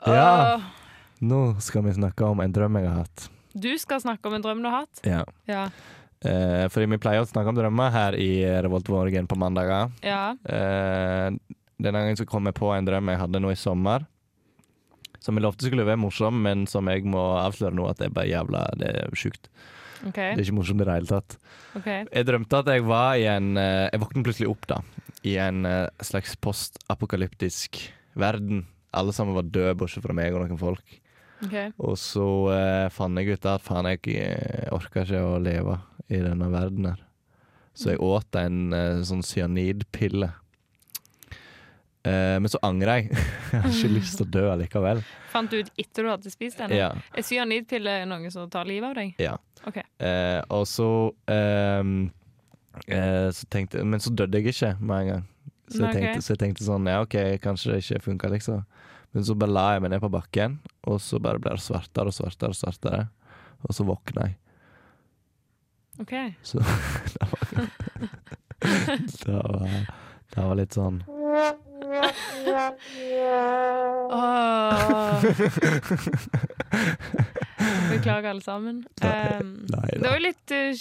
Ja. 0.03 0.59
Nå 1.23 1.55
skal 1.63 1.85
vi 1.87 1.93
snakke 1.95 2.27
om 2.27 2.41
en 2.43 2.53
drøm 2.53 2.75
jeg 2.81 2.89
har 2.91 3.05
hatt. 3.05 3.29
Du 3.55 3.69
skal 3.79 4.01
snakke 4.03 4.27
om 4.27 4.35
en 4.35 4.43
drøm 4.43 4.63
du 4.65 4.67
har 4.67 4.81
hatt. 4.83 5.03
Ja. 5.07 5.21
Ja. 5.47 5.69
Eh, 6.27 6.65
fordi 6.73 6.89
vi 6.91 6.99
pleier 7.03 7.23
å 7.23 7.29
snakke 7.29 7.53
om 7.53 7.59
drømmer 7.59 7.93
her 7.95 8.17
i 8.19 8.43
Revolt 8.65 8.89
Vårgen 8.91 9.29
på 9.31 9.39
mandager. 9.39 9.93
ja. 10.03 10.35
Eh, 10.43 11.31
denne 11.83 11.99
gangen 11.99 12.15
så 12.19 12.23
kom 12.29 12.47
jeg 12.47 12.55
på 12.55 12.69
en 12.71 12.87
drøm 12.87 13.09
jeg 13.11 13.19
hadde 13.19 13.41
nå 13.43 13.51
i 13.51 13.59
sommer. 13.59 14.05
Som 15.23 15.35
jeg 15.39 15.43
lovte 15.47 15.67
skulle 15.67 15.87
være 15.87 15.99
morsom, 15.99 16.37
men 16.45 16.67
som 16.71 16.87
jeg 16.91 17.03
må 17.11 17.23
avsløre 17.41 17.75
nå 17.75 17.87
at 17.91 17.99
det 17.99 18.07
er 18.11 18.15
bare 18.15 18.31
jævla 18.31 18.61
Det 18.79 18.91
er 18.91 19.17
sjukt. 19.19 19.49
OK. 20.03 20.19
Det 20.19 20.41
er 20.41 20.45
ikke 20.45 20.57
morsomt 20.57 20.83
i 20.83 20.87
det 20.89 20.97
hele 20.97 21.11
tatt. 21.11 21.37
Okay. 21.79 22.05
Jeg 22.09 22.29
drømte 22.29 22.63
at 22.63 22.71
jeg 22.75 22.85
var 22.89 23.21
i 23.21 23.29
en 23.31 23.55
eh, 23.61 23.89
Jeg 23.93 24.03
våknet 24.03 24.27
plutselig 24.27 24.51
opp, 24.51 24.67
da. 24.71 24.81
I 25.29 25.37
en 25.45 25.69
eh, 25.69 25.87
slags 26.03 26.35
postapokalyptisk 26.43 27.79
verden. 28.19 28.67
Alle 28.93 29.15
sammen 29.17 29.37
var 29.39 29.47
døde, 29.49 29.77
bortsett 29.79 30.05
fra 30.05 30.17
meg 30.17 30.35
og 30.35 30.45
noen 30.45 30.61
folk. 30.61 30.99
Okay. 31.43 31.73
Og 31.83 31.97
så 31.99 32.27
eh, 32.55 32.89
fant 32.95 33.19
jeg 33.19 33.39
ut 33.39 33.49
at 33.51 33.65
faen, 33.65 33.89
jeg 33.91 34.03
orker 34.71 34.75
orka 34.77 35.07
ikke 35.07 35.23
å 35.27 35.41
leve 35.43 35.79
i 36.13 36.21
denne 36.23 36.51
verden 36.53 36.93
her. 36.93 37.01
Så 37.75 37.95
jeg 37.95 38.03
åt 38.05 38.37
en 38.37 38.75
eh, 38.77 39.03
sånn 39.07 39.25
cyanidpille. 39.25 40.29
Eh, 42.03 42.41
men 42.41 42.51
så 42.51 42.59
angrer 42.67 42.99
jeg. 42.99 43.11
jeg 43.53 43.63
har 43.63 43.71
ikke 43.71 43.93
lyst 43.95 44.19
til 44.19 44.27
å 44.27 44.33
dø 44.35 44.45
allikevel. 44.51 45.03
Fant 45.31 45.53
du 45.53 45.61
ut 45.61 45.71
etter 45.79 46.03
du 46.03 46.11
hadde 46.11 46.33
spist 46.33 46.59
den? 46.59 46.75
Ja, 46.75 46.91
Er 47.15 47.27
cyanidpille 47.27 48.01
noe 48.11 48.33
som 48.35 48.51
tar 48.51 48.67
livet 48.69 48.91
av 48.91 48.99
deg? 48.99 49.15
ja. 49.23 49.37
Okay. 49.63 49.85
Uh, 50.03 50.43
og 50.51 50.65
så 50.67 50.87
uh, 51.31 51.83
Så 53.31 53.47
tenkte 53.47 53.85
Men 53.87 54.03
så 54.03 54.11
døde 54.11 54.41
jeg 54.41 54.51
ikke 54.51 54.73
med 54.81 54.97
en 54.97 55.07
gang. 55.07 55.23
Så 55.71 55.85
jeg, 55.85 55.95
tenkte, 55.95 56.25
så 56.27 56.33
jeg 56.35 56.41
tenkte 56.41 56.67
sånn 56.67 56.89
Ja, 56.91 56.97
OK, 57.05 57.15
kanskje 57.45 57.71
det 57.71 57.85
ikke 57.85 58.01
funka, 58.09 58.33
liksom. 58.33 58.65
Men 59.15 59.29
så 59.29 59.37
bare 59.39 59.55
la 59.55 59.67
jeg 59.77 59.85
meg 59.85 59.93
ned 59.93 60.03
på 60.03 60.11
bakken, 60.11 60.59
og 60.89 60.99
så 61.05 61.21
bare 61.23 61.39
ble 61.39 61.55
det 61.55 61.63
svartere 61.63 62.11
og 62.11 62.17
svartere 62.17 62.51
og 62.51 62.59
svartere. 62.59 63.05
Og 63.63 63.77
så 63.77 63.87
våkna 63.87 64.27
jeg. 64.27 64.39
ok. 66.03 66.15
Så 66.43 66.59
det 67.15 67.31
var, 67.31 67.47
det 69.23 69.37
var, 69.37 69.69
det 70.35 70.49
var 70.49 70.59
litt 70.59 70.75
sånn 70.75 71.05
Åh. 74.13 75.23
Beklager, 77.93 78.29
alle 78.31 78.43
sammen. 78.43 78.85
Um, 79.03 79.67
Nei 79.71 79.89
det 79.93 80.03
var 80.07 80.17
jo 80.19 80.23
litt 80.25 80.53
uh, 80.55 80.73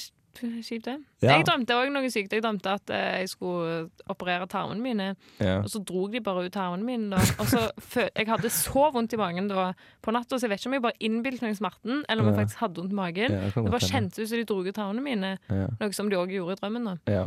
kjipt, 0.63 0.85
det. 0.87 0.95
Ja. 1.21 1.35
Jeg 1.35 1.45
drømte 1.47 1.75
òg 1.77 1.91
noe 1.93 2.09
sykt. 2.13 2.33
Jeg 2.33 2.43
drømte 2.45 2.69
at 2.79 2.93
uh, 2.93 3.19
jeg 3.21 3.29
skulle 3.33 3.73
operere 4.09 4.47
tarmene 4.49 4.81
mine, 4.83 5.07
Ja. 5.41 5.57
og 5.61 5.69
så 5.69 5.79
drog 5.85 6.11
de 6.15 6.21
bare 6.25 6.45
ut 6.47 6.53
tarmene 6.55 6.85
mine. 6.87 7.11
Da. 7.13 7.19
Og 7.41 7.47
så 7.51 7.59
Jeg 8.17 8.27
hadde 8.29 8.49
så 8.53 8.87
vondt 8.95 9.13
i 9.13 9.19
magen 9.21 9.51
da 9.51 9.71
på 10.01 10.13
natta, 10.15 10.39
så 10.39 10.43
jeg 10.47 10.53
vet 10.55 10.61
ikke 10.63 10.71
om 10.71 10.77
jeg 10.79 10.85
bare 10.87 10.99
innbilte 11.09 11.45
meg 11.45 11.59
smerten, 11.59 11.95
eller 12.09 12.21
om 12.23 12.31
jeg 12.31 12.39
faktisk 12.41 12.63
hadde 12.63 12.81
vondt 12.81 12.95
i 12.95 12.99
magen. 13.01 13.29
Ja, 13.37 13.43
det 13.51 13.55
Det 13.55 13.75
bare 13.75 13.91
kjentes 13.91 14.23
ut 14.23 14.29
som 14.31 14.37
de 14.41 14.47
drog 14.53 14.63
ut 14.71 14.77
tarmene 14.79 15.03
mine, 15.05 15.31
noe 15.51 15.93
som 15.97 16.09
de 16.11 16.15
òg 16.19 16.29
gjorde 16.33 16.57
i 16.57 16.61
drømmen. 16.63 16.83
da 16.93 16.97
ja. 17.19 17.25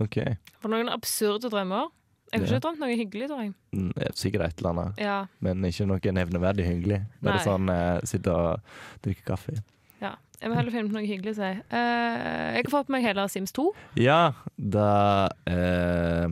Okay. 0.00 0.30
For 0.62 0.72
noen 0.72 0.88
absurde 0.88 1.50
drømmer. 1.52 1.90
Jeg 2.30 2.40
har 2.40 2.46
ikke 2.46 2.62
drømt 2.62 2.80
noe 2.82 2.94
hyggelig, 2.94 3.26
tror 3.30 3.40
jeg. 3.42 3.52
Mm, 3.74 3.90
er 3.96 4.12
Sikkert 4.18 4.44
et 4.46 4.60
eller 4.60 4.70
annet. 4.70 5.00
Ja, 5.02 5.18
Men 5.42 5.64
ikke 5.66 5.86
noe 5.90 6.12
nevneverdig 6.20 6.66
hyggelig. 6.68 7.00
Bare 7.20 7.40
Nei. 7.40 7.46
sånn 7.46 7.72
eh, 7.74 8.00
sitte 8.06 8.34
og 8.34 8.60
drikke 9.06 9.26
kaffe. 9.32 9.56
ja. 10.00 10.14
Jeg 10.40 10.48
må 10.48 10.56
heller 10.56 10.72
finne 10.72 10.88
på 10.88 10.96
noe 10.96 11.04
hyggelig 11.04 11.34
sier 11.36 11.50
jeg. 11.50 11.64
Eh, 11.68 12.54
jeg 12.56 12.62
har 12.64 12.70
fått 12.72 12.86
på 12.88 12.94
meg 12.94 13.02
hele 13.04 13.26
Sims 13.28 13.52
2. 13.52 13.66
Ja, 14.00 14.32
da 14.56 15.28
eh, 15.44 16.30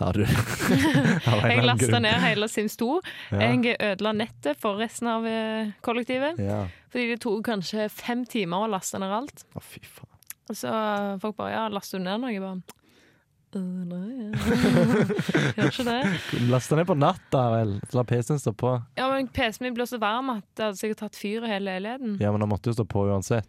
har 0.00 0.16
du 0.16 0.22
Jeg 1.50 1.66
lasta 1.68 2.00
ned 2.00 2.16
hele 2.24 2.48
Sims 2.48 2.78
2. 2.80 2.88
Ja. 3.34 3.50
Jeg 3.50 3.76
ødela 3.76 4.14
nettet 4.16 4.56
for 4.62 4.80
resten 4.80 5.10
av 5.12 5.28
eh, 5.28 5.74
kollektivet. 5.84 6.40
Ja. 6.40 6.62
Fordi 6.88 7.10
det 7.12 7.20
tok 7.20 7.44
kanskje 7.50 7.90
fem 7.92 8.24
timer 8.24 8.64
å 8.64 8.72
laste 8.72 9.02
ned 9.02 9.12
alt. 9.12 9.44
Å, 9.52 9.60
fy 9.60 9.82
faen. 9.84 10.08
Og 10.50 10.56
så 10.56 10.70
folk 11.22 11.36
bare 11.36 11.52
Ja, 11.52 11.68
laster 11.70 12.00
du 12.00 12.08
ned 12.08 12.24
noe? 12.24 12.40
Bare 12.40 12.79
«Øh, 13.50 13.60
Nei, 13.90 14.30
gjør 15.56 15.70
ikke 15.72 15.84
det. 15.88 16.42
Lasta 16.50 16.76
ned 16.78 16.86
på 16.86 16.94
natta, 16.98 17.40
vel. 17.56 17.72
La 17.96 18.04
PC-en 18.06 18.38
stå 18.38 18.52
på. 18.54 18.74
Ja, 18.98 19.08
men 19.10 19.26
PC-en 19.34 19.64
min 19.66 19.74
ble 19.78 19.86
så 19.90 19.98
varm 20.02 20.30
at 20.36 20.44
det 20.54 20.68
hadde 20.68 20.78
sikkert 20.80 21.00
tatt 21.04 21.18
fyr 21.18 21.46
i 21.46 21.50
hele 21.50 21.66
leiligheten. 21.72 22.14
Ja, 22.22 22.30
men 22.30 22.44
den 22.44 22.50
måtte 22.52 22.70
jo 22.70 22.76
stå 22.78 22.86
på 22.86 23.06
uansett. 23.10 23.48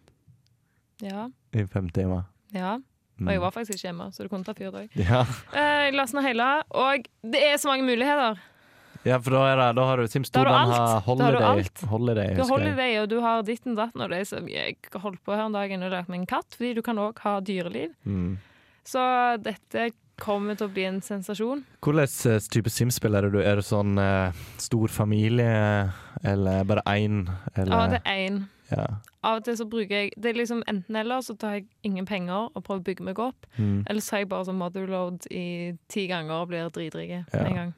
Ja. 1.05 1.27
I 1.53 1.65
fem 1.69 1.89
timer. 1.93 2.23
ja. 2.53 2.79
Mm. 3.21 3.27
Og 3.27 3.33
jeg 3.35 3.41
var 3.43 3.51
faktisk 3.53 3.75
ikke 3.75 3.85
hjemme, 3.85 4.05
så 4.15 4.23
det 4.23 4.29
kunne 4.31 4.45
ta 4.47 4.53
fyr 4.57 4.71
òg. 4.73 4.95
Ja. 4.97 5.19
Eh, 5.53 5.81
Jeg 5.85 5.93
ned 6.17 6.23
hele, 6.25 6.45
og 6.73 7.03
det 7.21 7.41
er 7.51 7.59
så 7.61 7.69
mange 7.69 7.85
muligheter. 7.85 8.39
ja, 9.05 9.19
for 9.21 9.35
da, 9.35 9.41
det, 9.59 9.67
da 9.77 9.83
har 9.85 9.97
du 10.01 10.07
Sims 10.09 10.31
2. 10.33 10.41
Da 10.41 10.49
har 10.49 10.65
den 10.65 10.71
har 10.71 10.77
Da 10.81 10.81
har 10.81 11.01
du 11.03 11.05
holiday. 11.05 11.85
holiday 11.91 12.33
Du 12.33 12.41
jeg. 12.71 12.77
deg, 12.79 12.95
og 13.03 13.09
du 13.11 13.19
har 13.21 13.43
ditten 13.45 13.75
datten, 13.77 14.01
og 14.01 14.09
det 14.09 14.23
så 14.25 14.41
jeg 14.49 14.77
har 14.91 14.99
holdt 15.05 15.21
på 15.23 15.35
her 15.37 15.45
en 15.45 15.53
dag 15.53 15.69
og 15.77 15.91
lært 15.93 16.09
meg 16.09 16.19
en 16.23 16.25
katt, 16.33 16.49
fordi 16.57 16.73
du 16.73 16.81
kan 16.81 16.97
òg 16.97 17.19
ha 17.21 17.35
dyreliv. 17.41 17.93
Mm. 18.09 18.39
Så 18.87 19.01
dette 19.43 19.89
kommer 20.21 20.53
til 20.57 20.67
å 20.67 20.73
bli 20.73 20.83
en 20.85 20.99
sensasjon. 21.01 21.63
Hvordan 21.81 22.09
eh, 22.29 22.39
type 22.53 22.69
Sims-spill 22.69 23.15
er 23.17 23.29
du? 23.33 23.39
Er 23.41 23.57
det 23.57 23.65
sånn 23.65 23.97
eh, 23.97 24.33
stor 24.61 24.91
familie, 24.93 25.91
eller 26.23 26.63
bare 26.69 26.83
én? 26.85 27.23
Eller 27.55 27.71
Ja, 27.73 27.87
det 27.95 28.01
er 28.05 28.19
én. 28.27 28.41
ja. 28.71 28.85
Av 29.23 29.37
og 29.37 29.43
til 29.45 29.53
så 29.53 29.67
bruker 29.69 29.91
jeg 29.99 30.11
Det 30.17 30.31
er 30.31 30.37
liksom 30.39 30.63
enten 30.67 30.95
eller, 30.97 31.21
så 31.21 31.35
tar 31.37 31.51
jeg 31.59 31.65
ingen 31.85 32.05
penger 32.09 32.47
og 32.55 32.63
prøver 32.65 32.81
å 32.81 32.85
bygge 32.89 33.03
meg 33.05 33.19
opp. 33.21 33.45
Mm. 33.57 33.83
Eller 33.89 34.01
så 34.01 34.15
har 34.15 34.23
jeg 34.23 34.29
bare 34.31 34.45
sånn 34.47 34.57
motherload 34.57 35.27
i 35.29 35.73
ti 35.93 36.07
ganger 36.09 36.41
og 36.41 36.47
blir 36.49 36.69
dritrik 36.73 37.09
Ja. 37.11 37.23
en 37.45 37.55
gang. 37.55 37.73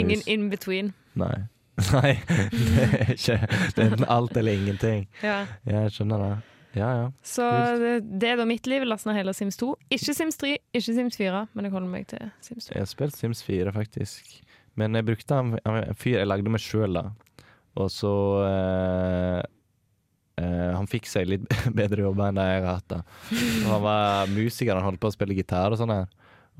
Ingen 0.00 0.22
in 0.26 0.48
between. 0.50 0.92
Nei. 1.14 1.46
Nei, 1.92 2.12
det 2.28 2.86
er 3.00 3.12
ikke 3.14 3.36
Det 3.48 3.78
er 3.78 3.86
enten 3.90 4.04
alt 4.12 4.36
eller 4.36 4.52
ingenting. 4.52 5.06
Ja. 5.22 5.46
Ja, 5.64 5.84
jeg 5.86 5.92
skjønner 5.96 6.18
det. 6.24 6.32
Ja, 6.76 6.88
ja. 6.94 7.06
Så 7.26 7.46
det, 7.80 7.94
det 8.22 8.28
er 8.30 8.38
da 8.38 8.46
mitt 8.46 8.66
liv. 8.70 8.84
Last 8.86 9.08
ned 9.08 9.18
hele 9.18 9.34
Sims 9.34 9.58
2. 9.60 9.72
Ikke 9.96 10.14
Sims 10.14 10.38
3, 10.40 10.52
ikke 10.76 10.94
Sims 10.94 11.18
4, 11.18 11.42
men 11.56 11.66
jeg 11.66 11.74
holder 11.74 11.90
meg 11.90 12.06
til 12.12 12.28
Sims 12.46 12.68
2. 12.68 12.74
Jeg 12.76 12.84
har 12.84 12.90
spilt 12.90 13.18
Sims 13.18 13.42
4, 13.46 13.72
faktisk. 13.74 14.36
Men 14.78 14.94
jeg 14.94 15.08
brukte 15.08 15.40
en 15.40 15.56
fyr 15.98 16.20
jeg 16.20 16.30
lagde 16.30 16.52
meg 16.52 16.62
sjøl, 16.62 16.94
da. 16.94 17.08
Og 17.80 17.90
så 17.92 18.12
eh, 18.46 19.40
eh, 20.42 20.70
Han 20.74 20.88
fikk 20.90 21.06
seg 21.10 21.28
litt 21.30 21.44
bedre 21.78 22.06
jobber 22.06 22.30
enn 22.30 22.40
det 22.40 22.46
jeg 22.48 22.64
har 22.66 22.78
hatt. 22.78 22.88
da 22.90 23.02
Og 23.02 23.68
Han 23.74 23.84
var 23.86 24.32
musiker, 24.34 24.74
han 24.76 24.86
holdt 24.86 25.02
på 25.02 25.10
å 25.10 25.16
spille 25.16 25.36
gitar 25.38 25.74
og 25.74 25.80
sånn 25.80 25.94
her. 25.94 26.08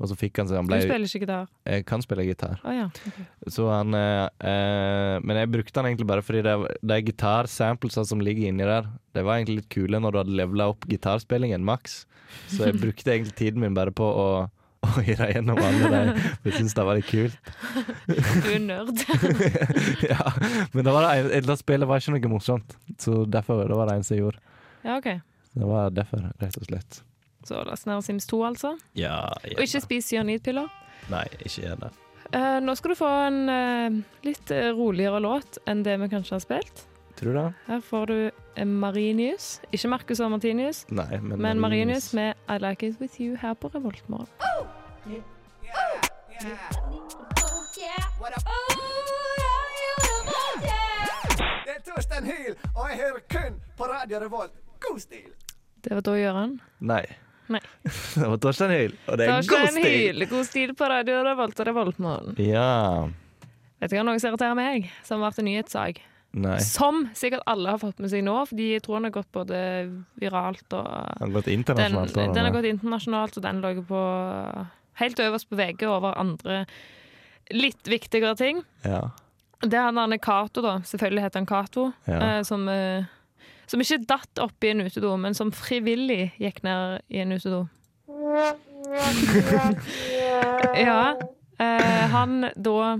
Og 0.01 0.09
så 0.09 0.17
fikk 0.17 0.39
han 0.41 0.49
seg 0.49 0.57
han 0.57 0.69
Du 0.69 0.75
spiller 0.81 1.05
ikke 1.05 1.25
gitar? 1.27 1.49
Jeg 1.69 1.85
kan 1.85 2.01
spille 2.01 2.25
gitar. 2.25 2.61
Oh, 2.65 2.73
ja. 2.73 2.87
Så 3.53 3.67
han 3.69 3.93
eh, 3.97 4.23
eh, 4.49 5.17
Men 5.21 5.37
jeg 5.43 5.51
brukte 5.53 5.77
han 5.77 5.91
egentlig 5.91 6.07
bare 6.09 6.25
fordi 6.25 6.41
det, 6.47 6.55
de 6.81 6.97
gitarsamplesa 7.11 8.05
som 8.09 8.23
ligger 8.23 8.49
inni 8.49 8.65
der, 8.65 8.89
det 9.13 9.25
var 9.27 9.37
egentlig 9.37 9.61
litt 9.61 9.69
kule 9.73 10.01
når 10.01 10.15
du 10.15 10.21
hadde 10.23 10.39
levela 10.41 10.71
opp 10.73 10.87
gitarspillingen 10.89 11.61
maks. 11.67 12.01
Så 12.49 12.65
jeg 12.65 12.79
brukte 12.81 13.13
egentlig 13.13 13.37
tiden 13.37 13.61
min 13.61 13.77
bare 13.77 13.93
på 13.93 14.07
å 14.07 14.27
å 14.87 14.91
høre 14.95 15.27
gjennom 15.29 15.59
alle 15.61 15.89
de. 15.93 16.29
Jeg 16.47 16.55
syntes 16.55 16.73
det 16.73 16.85
var 16.87 16.97
litt 16.97 17.09
kult. 17.09 17.51
Du 18.07 18.47
er 18.49 18.63
nerd. 18.63 19.03
ja, 20.11 20.31
men 20.73 20.87
det 20.87 20.95
var 20.95 21.05
det, 21.05 21.43
det 21.45 21.57
spillet 21.59 21.89
var 21.89 22.01
ikke 22.01 22.15
noe 22.15 22.31
morsomt, 22.33 22.73
så 22.97 23.21
derfor 23.29 23.61
det 23.69 23.77
var 23.77 23.91
det 23.91 23.99
eneste 23.99 24.17
jeg 24.17 24.25
gjorde. 24.25 24.41
Ja, 24.81 24.97
OK. 24.97 25.11
Det 25.51 25.69
var 25.69 25.93
derfor, 25.93 26.31
rett 26.41 26.57
og 26.57 26.65
slett. 26.65 27.03
Så 27.47 27.63
last 27.65 27.87
ned 27.89 28.03
Sims 28.05 28.27
2, 28.29 28.43
altså. 28.45 28.75
Ja, 28.97 29.15
Og 29.57 29.63
ikke 29.65 29.81
spis 29.81 30.05
cyanidpiller. 30.11 30.69
Nei, 31.09 31.25
ikke 31.41 31.63
gjør 31.65 31.79
det. 31.87 31.91
Eh, 32.37 32.59
nå 32.63 32.75
skal 32.77 32.93
du 32.93 32.95
få 32.95 33.09
en 33.27 33.39
eh, 33.51 33.97
litt 34.23 34.51
eh, 34.55 34.69
roligere 34.77 35.19
låt 35.19 35.57
enn 35.67 35.81
det 35.83 35.97
vi 35.99 36.07
kanskje 36.13 36.37
har 36.37 36.43
spilt. 36.45 36.85
Tror 37.19 37.33
du 37.33 37.39
det? 37.39 37.47
Her 37.67 37.81
får 37.83 38.05
du 38.07 38.15
eh, 38.29 38.65
Marinius. 38.65 39.49
Ikke 39.73 39.89
Marcus 39.91 40.21
og 40.23 40.31
Martinius, 40.31 40.85
Nei, 40.93 41.09
men, 41.19 41.41
men 41.41 41.59
Marinius 41.59 42.13
med 42.17 42.37
I 42.47 42.57
Like 42.63 42.87
It 42.87 43.01
With 43.01 43.19
You 43.21 43.35
her 43.41 43.53
på 43.59 43.67
Revoltmorgen. 43.73 44.29
Det 51.65 51.73
er 51.75 51.81
Torstein 51.85 52.25
Hyl, 52.25 52.55
og 52.75 52.87
jeg 52.89 52.97
hører 52.97 53.19
kun 53.29 53.59
på 53.77 53.83
Radio 53.83 54.19
Revolt. 54.19 54.51
God 54.79 54.99
stil! 54.99 55.29
Det 55.83 55.93
var 55.95 56.01
da 56.05 56.15
Gøran. 56.17 56.55
Nei. 56.79 57.03
Nei. 57.51 57.61
det 58.21 58.29
var 58.33 58.39
Torstein 58.43 58.75
Hyl, 58.75 58.95
og 59.07 59.19
det 59.19 59.27
er 59.27 59.49
god 59.49 59.73
stil! 59.73 59.87
Hyl, 59.87 60.27
god 60.31 60.47
stil 60.47 60.75
på 60.77 60.91
radio 60.91 61.23
Revolt 61.27 61.59
og 61.59 61.67
Revoltmorgen. 61.71 62.39
Ja. 62.45 63.09
Vet 63.81 63.91
du 63.91 63.97
hva 63.97 64.05
noe 64.07 64.21
som 64.21 64.31
irriterer 64.31 64.57
meg, 64.57 64.89
som 65.07 65.23
har 65.25 65.37
en 65.41 65.49
nyhetssak? 65.49 66.01
Nei. 66.31 66.59
Som 66.63 67.09
sikkert 67.17 67.43
alle 67.49 67.73
har 67.73 67.81
fått 67.81 67.99
med 67.99 68.11
seg 68.13 68.23
nå, 68.23 68.37
fordi 68.47 68.69
jeg 68.77 68.83
tror 68.85 68.99
den 68.99 69.09
har 69.09 69.15
gått 69.17 69.31
både 69.35 69.57
viralt 70.21 70.77
og 70.77 70.85
Den 70.87 71.25
har 71.25 71.33
gått 71.35 71.49
internasjonalt. 71.51 72.13
den 72.15 72.37
har 72.37 72.47
har 72.47 72.55
gått 72.55 72.69
internasjonalt, 72.69 73.37
og 73.37 73.43
den 73.43 73.59
lå 73.65 73.73
på 73.89 74.03
helt 75.01 75.19
øverst 75.19 75.49
på 75.49 75.59
VG 75.59 75.83
over 75.89 76.15
andre 76.19 76.63
litt 77.51 77.87
viktigere 77.89 78.35
ting. 78.39 78.61
Ja. 78.85 79.09
Det 79.61 79.77
er 79.77 79.91
han 79.91 80.19
Cato, 80.19 80.61
da. 80.63 80.77
Selvfølgelig 80.87 81.25
heter 81.25 81.41
han 81.41 81.49
Cato. 81.49 81.91
Ja. 82.05 82.19
Eh, 82.37 82.43
som, 82.43 82.67
eh, 82.69 83.03
som 83.71 83.83
ikke 83.83 84.01
datt 84.09 84.41
opp 84.43 84.67
i 84.67 84.73
en 84.73 84.83
utedo, 84.83 85.13
men 85.19 85.37
som 85.37 85.53
frivillig 85.55 86.33
gikk 86.41 86.59
ned 86.67 86.99
i 87.07 87.21
en 87.23 87.37
utedo. 87.37 87.61
ja. 90.87 91.03
Eh, 91.61 92.03
han 92.11 92.49
da 92.57 92.97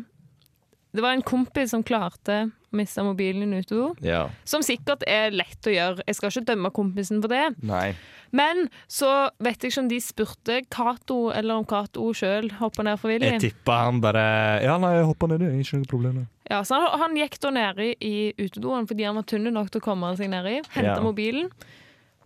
Det 0.91 1.01
var 1.03 1.13
en 1.15 1.21
kompis 1.23 1.71
som 1.71 1.83
klarte 1.87 2.39
å 2.51 2.75
miste 2.75 3.03
mobilen 3.03 3.43
i 3.43 3.47
en 3.47 3.61
utedo. 3.63 3.93
ja. 4.03 4.25
Som 4.47 4.61
sikkert 4.63 5.03
er 5.07 5.31
lett 5.31 5.67
å 5.67 5.71
gjøre. 5.71 6.03
Jeg 6.07 6.15
skal 6.17 6.31
ikke 6.33 6.45
dømme 6.51 6.71
kompisen 6.75 7.21
for 7.23 7.31
det. 7.31 7.55
Nei. 7.63 7.93
Men 8.31 8.67
så 8.87 9.29
vet 9.43 9.59
jeg 9.63 9.71
ikke 9.73 9.81
om 9.83 9.89
de 9.91 9.99
spurte 10.03 10.59
Cato, 10.71 11.17
eller 11.35 11.55
om 11.59 11.65
Cato 11.67 12.11
sjøl 12.15 12.49
hoppa 12.59 12.83
ned 12.87 12.99
frivillig. 12.99 13.33
Jeg 13.39 13.43
tippa 13.51 13.81
han 13.85 13.99
bare 14.03 14.23
Ja, 14.63 14.77
nei, 14.79 14.93
jeg 14.99 15.07
hoppa 15.09 15.27
nedi, 15.31 15.49
ikke 15.63 15.81
noe 15.81 15.91
problem. 15.91 16.21
Ja, 16.51 16.61
så 16.67 16.75
han, 16.79 16.99
han 16.99 17.15
gikk 17.19 17.37
da 17.43 17.51
nedi 17.55 17.89
i 18.03 18.15
utedoen 18.39 18.87
fordi 18.87 19.05
han 19.07 19.15
var 19.19 19.23
tynn 19.27 19.47
nok 19.51 19.71
til 19.71 19.79
å 19.83 19.83
komme 19.83 20.11
seg 20.19 20.31
nedi. 20.31 20.57
Henta 20.75 20.97
Ja. 20.97 21.01
mobilen, 21.03 21.51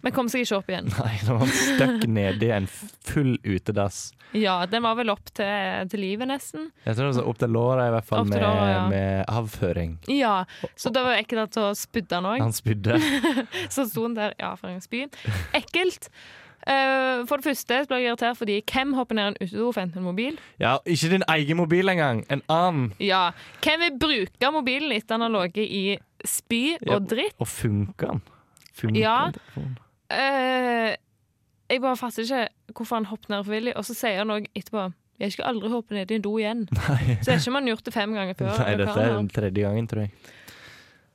men 0.04 0.14
kom 0.14 0.28
seg 0.30 0.44
ikke 0.46 0.58
opp 0.60 0.70
igjen. 0.70 0.90
Nei, 1.00 1.14
det 1.22 1.30
var 1.32 1.40
han 1.42 1.54
stuck 1.56 2.04
nedi 2.12 2.52
en 2.54 2.68
full 2.68 3.36
utedass. 3.44 4.12
Ja, 4.36 4.58
den 4.70 4.84
var 4.84 4.98
vel 5.00 5.10
opp 5.14 5.30
til, 5.34 5.88
til 5.90 6.02
livet, 6.04 6.28
nesten. 6.30 6.70
Jeg 6.86 6.98
tror 6.98 7.10
det 7.14 7.22
var 7.22 7.30
opp 7.32 7.40
til 7.42 7.54
låret, 7.56 7.88
i 7.88 7.94
hvert 7.96 8.08
fall, 8.10 8.26
med, 8.30 8.42
låret, 8.44 8.72
ja. 8.74 8.86
med 8.92 9.26
avføring. 9.32 9.94
Ja, 10.12 10.34
Så 10.76 10.92
det 10.94 11.06
var 11.06 11.16
ekkelt 11.18 11.46
at 11.48 11.60
han 11.62 11.78
spydde 11.80 12.20
han 12.20 12.28
òg. 12.34 12.42
Han 12.44 12.54
spydde. 12.56 13.00
Så 13.74 13.88
sto 13.90 14.04
han 14.10 14.18
der, 14.18 14.36
i 14.38 14.44
avføringsbyen. 14.46 15.14
Ekkelt. 15.58 16.10
Uh, 16.66 17.22
for 17.30 17.38
det 17.38 17.46
første 17.52 17.84
ble 17.86 18.00
jeg 18.02 18.08
irritert 18.10 18.40
fordi 18.40 18.56
hvem 18.66 18.96
hopper 18.98 19.14
ned 19.20 19.28
en 19.28 19.36
utedo 19.38 19.68
for 19.70 19.78
å 19.78 19.84
hente 19.84 20.00
en 20.02 20.08
mobil? 20.08 20.40
Ja, 20.58 20.80
ikke 20.90 21.12
din 21.14 21.26
egen 21.30 21.60
mobil 21.60 21.92
engang. 21.94 22.24
En 22.34 22.42
annen. 22.50 22.88
Ja, 23.00 23.28
Hvem 23.62 23.84
vil 23.86 24.00
bruke 24.02 24.50
mobilen 24.56 24.96
etter 24.96 25.20
han 25.20 25.28
har 25.28 25.34
ligget 25.36 25.70
i 25.70 25.84
spy 26.26 26.64
og 26.90 27.06
dritt? 27.12 27.38
Og 27.38 27.48
funker 27.52 28.16
den? 28.16 28.24
Funker 28.76 29.00
Ja. 29.04 29.18
telefonen? 29.36 29.78
Eh, 30.13 30.96
jeg 31.72 31.82
bare 31.82 31.98
fatter 31.98 32.24
ikke 32.28 32.44
hvorfor 32.78 33.00
han 33.00 33.08
hoppet 33.10 33.30
ned 33.34 33.46
frivillig, 33.48 33.74
og 33.80 33.86
så 33.88 33.96
sier 33.98 34.22
han 34.22 34.30
òg 34.36 34.46
etterpå 34.54 34.91
Jeg 35.18 35.32
skal 35.32 35.48
aldri 35.54 35.70
hoppe 35.72 35.96
ned 35.96 36.12
i 36.12 36.18
en 36.20 36.22
do 36.26 36.34
igjen. 36.38 36.65
Nei. 36.76 37.15
Så 37.24 37.32
er 37.32 37.39
ikke 37.39 37.54
man 37.56 37.70
gjort 37.72 37.86
det 37.88 37.94
fem 37.96 38.12
ganger 38.13 38.36
før. 38.38 38.52
Nei, 38.60 38.74
dette 38.82 38.98
er 39.06 39.13
den 39.15 39.30
tredje 39.32 39.63
gangen, 39.63 39.88
tror 39.88 40.02
jeg. 40.06 40.12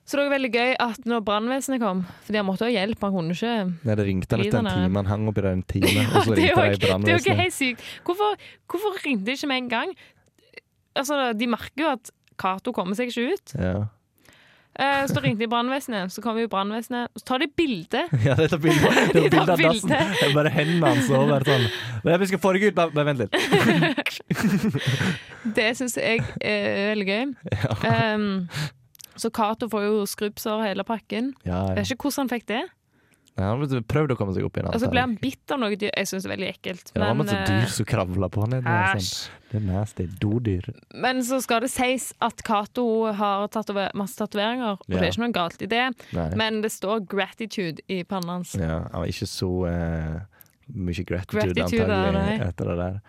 Så 0.03 0.17
det 0.17 0.23
var 0.25 0.33
veldig 0.33 0.49
gøy 0.51 0.71
at 0.81 1.05
når 1.07 1.21
brannvesenet 1.23 1.79
kom 1.79 1.99
Fordi 2.25 2.39
han 2.41 2.47
måtte 2.47 2.65
ha 2.65 2.71
hjelp, 2.73 3.03
han 3.05 3.13
kunne 3.13 3.35
ikke 3.35 3.51
Nei, 3.85 3.95
det 3.95 4.05
ringte 4.07 4.33
han 4.35 4.41
etter 4.43 4.57
en 4.59 4.67
time. 4.73 4.97
Han 4.97 5.05
hang 5.11 5.27
oppi 5.29 5.43
der 5.45 5.53
en 5.53 5.61
time, 5.69 6.03
og 6.17 6.25
så 6.25 6.33
ringte 6.33 6.41
de 6.41 6.47
ikke- 6.73 6.97
det 7.05 7.11
er 7.13 7.13
jo 7.13 7.21
ikke 7.21 7.37
helt 7.37 7.55
sykt. 7.55 7.85
Hvorfor, 8.09 8.41
hvorfor 8.73 8.97
ringte 9.05 9.29
de 9.29 9.35
ikke 9.37 9.47
med 9.53 9.61
en 9.61 9.69
gang? 9.71 9.93
Altså, 10.97 11.21
De 11.37 11.47
merker 11.47 11.85
jo 11.85 11.91
at 11.93 12.11
Cato 12.41 12.73
kommer 12.75 12.97
seg 12.97 13.13
ikke 13.13 13.37
ut. 13.37 13.53
Ja. 13.55 13.85
Eh, 14.79 15.07
så 15.07 15.19
ringte 15.19 15.39
de 15.43 15.47
brannvesenet, 15.51 16.11
så 16.13 16.21
kom 16.23 16.37
jo 16.39 16.47
brannvesenet, 16.47 17.09
så 17.19 17.25
tar 17.27 17.37
de 17.43 17.47
bilde. 17.57 18.01
ja, 18.27 18.35
de 18.39 18.47
tar 18.47 18.57
bildet 18.63 19.13
det 19.13 19.23
De 19.25 19.29
tar 19.33 19.49
av 19.51 19.57
dassen. 19.59 19.89
Det 19.91 19.97
er 20.29 20.33
bare 20.35 20.49
hendene 20.53 20.87
hans 20.93 21.09
og 21.11 21.27
bare 21.31 21.45
sånn. 21.47 21.65
Vi 22.07 22.27
skal 22.31 22.41
få 22.43 22.49
deg 22.55 22.61
ut, 22.69 22.75
bare 22.79 23.05
vent 23.11 23.19
litt. 23.25 23.33
Det 25.57 25.69
syns 25.75 25.95
jeg 25.97 26.21
er 26.37 26.93
veldig 26.93 27.07
gøy. 27.07 27.23
Ja. 27.51 27.69
Um, 28.15 28.45
så 29.19 29.29
Cato 29.33 29.67
får 29.69 29.81
jo 29.87 30.05
skrubbsår 30.07 30.61
hele 30.69 30.83
pakken. 30.87 31.33
Ja, 31.43 31.65
ja. 31.65 31.69
Jeg 31.73 31.79
vet 31.81 31.91
ikke 31.95 32.05
hvordan 32.07 32.21
han 32.23 32.31
fikk 32.31 32.45
det. 32.51 32.61
Nei, 33.39 33.47
Han 33.47 33.83
prøvde 33.87 34.15
å 34.15 34.19
komme 34.19 34.33
seg 34.35 34.45
opp 34.45 34.57
igjen. 34.59 34.69
Og 34.73 34.81
så 34.83 34.89
ble 34.91 35.03
han 35.05 35.13
bitt 35.19 35.53
av 35.53 35.61
noe 35.61 35.77
dyr. 35.79 35.93
Jeg 35.95 36.09
syns 36.09 36.25
det 36.25 36.29
er 36.29 36.33
veldig 36.33 36.49
ekkelt. 36.51 36.91
Ja, 36.91 36.97
det 36.97 37.05
var 37.05 37.19
masse 37.21 37.37
eh, 37.37 37.45
dyr 37.47 37.69
som 37.71 37.87
kravla 37.87 38.29
på 38.31 38.43
han. 38.43 38.57
Det 38.57 39.59
er 39.59 39.63
nasty. 39.67 40.07
Dodyr. 40.21 40.67
Men 41.05 41.23
så 41.27 41.39
skal 41.43 41.63
det 41.65 41.71
sies 41.73 42.11
at 42.23 42.43
Cato 42.47 42.85
har 43.17 43.47
tatover 43.53 43.91
masse 43.97 44.19
tatoveringer, 44.19 44.75
og 44.75 44.91
det 44.91 44.99
er 44.99 45.09
ikke 45.09 45.23
noe 45.23 45.35
galt 45.35 45.63
i 45.63 45.69
det, 45.71 45.85
Nei. 46.15 46.27
men 46.39 46.61
det 46.63 46.71
står 46.75 47.05
'gratitude' 47.07 47.83
i 47.87 48.03
pannen 48.07 48.35
hans. 48.37 48.55
Ja, 48.59 48.83
han 48.91 49.03
var 49.03 49.11
ikke 49.11 49.27
så 49.27 49.51
eh, 49.71 50.21
mye 50.71 51.03
gratitude, 51.07 51.51
Gratitude, 51.51 51.87
antagelig, 51.87 52.39
etter 52.47 52.71
det 52.71 52.77
der. 52.79 52.99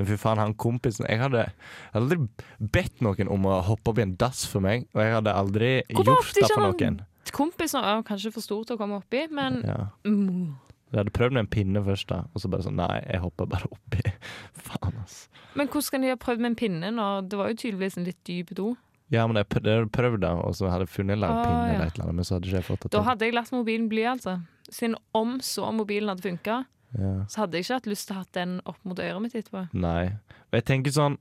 Men 0.00 0.08
fy 0.08 0.16
faen, 0.16 0.40
han 0.40 0.54
kompisen 0.56 1.04
Jeg 1.08 1.20
hadde, 1.20 1.44
hadde 1.92 2.06
aldri 2.06 2.28
bedt 2.72 3.02
noen 3.04 3.28
om 3.28 3.44
å 3.44 3.60
hoppe 3.66 3.92
opp 3.92 4.00
i 4.00 4.06
en 4.06 4.16
dass 4.20 4.46
for 4.48 4.64
meg, 4.64 4.86
og 4.94 5.02
jeg 5.04 5.16
hadde 5.18 5.34
aldri 5.36 5.72
Hvorfor 5.90 6.14
gjort 6.14 6.38
det 6.38 6.48
for 6.54 6.68
noen. 6.68 7.00
Kompisen 7.32 7.84
er 7.84 8.02
kanskje 8.06 8.32
for 8.34 8.44
stor 8.44 8.64
til 8.66 8.76
å 8.76 8.80
komme 8.80 8.98
oppi, 9.00 9.26
men 9.30 9.62
Ja. 9.66 9.86
mm. 10.04 10.56
Jeg 10.90 10.98
hadde 11.04 11.12
prøvd 11.14 11.32
med 11.36 11.40
en 11.44 11.46
pinne 11.46 11.80
først, 11.86 12.08
da, 12.10 12.24
og 12.34 12.40
så 12.42 12.48
bare 12.50 12.64
sånn 12.66 12.74
Nei, 12.80 12.96
jeg 13.06 13.20
hopper 13.22 13.46
bare 13.46 13.68
oppi. 13.70 14.00
faen, 14.66 14.96
ass. 15.04 15.28
Men 15.54 15.68
hvordan 15.70 15.90
kan 15.94 16.02
de 16.02 16.08
ha 16.10 16.16
prøvd 16.18 16.40
med 16.42 16.50
en 16.50 16.56
pinne 16.58 16.90
når 16.96 17.28
det 17.30 17.38
var 17.38 17.52
jo 17.52 17.58
tydeligvis 17.62 17.96
en 18.00 18.08
litt 18.08 18.18
dyp 18.26 18.50
do? 18.58 18.72
Ja, 19.10 19.26
men 19.26 19.36
jeg 19.38 19.46
hadde 19.54 19.76
prøvd 19.94 20.20
da, 20.24 20.32
og 20.42 20.54
så 20.58 20.66
hadde 20.70 20.88
jeg 20.88 20.94
funnet 20.96 21.14
en 21.18 21.22
lang 21.22 21.36
pinne 21.44 21.62
ja. 21.68 21.74
eller 21.76 21.86
et 21.86 21.94
eller 21.94 22.04
annet, 22.08 22.18
men 22.18 22.26
så 22.26 22.34
hadde 22.36 22.46
ikke 22.50 22.58
jeg 22.58 22.66
fått 22.72 22.82
det 22.86 22.90
Da 22.96 23.02
hadde 23.06 23.26
jeg 23.28 23.34
latt 23.38 23.52
mobilen 23.54 23.88
bli, 23.90 24.02
altså. 24.06 24.36
Siden 24.70 24.96
om 25.14 25.38
så 25.42 25.70
mobilen 25.74 26.10
hadde 26.10 26.26
funka, 26.26 26.60
Ja. 26.98 27.12
så 27.30 27.44
hadde 27.44 27.54
jeg 27.58 27.64
ikke 27.68 27.74
hatt 27.78 27.86
lyst 27.86 28.08
til 28.10 28.16
å 28.16 28.18
ha 28.18 28.24
den 28.34 28.60
opp 28.66 28.78
mot 28.84 28.98
øret 28.98 29.22
mitt 29.22 29.34
etterpå. 29.38 29.68
Nei. 29.78 30.06
Og 30.50 30.58
jeg 30.58 30.64
tenker 30.66 30.90
sånn 30.90 31.18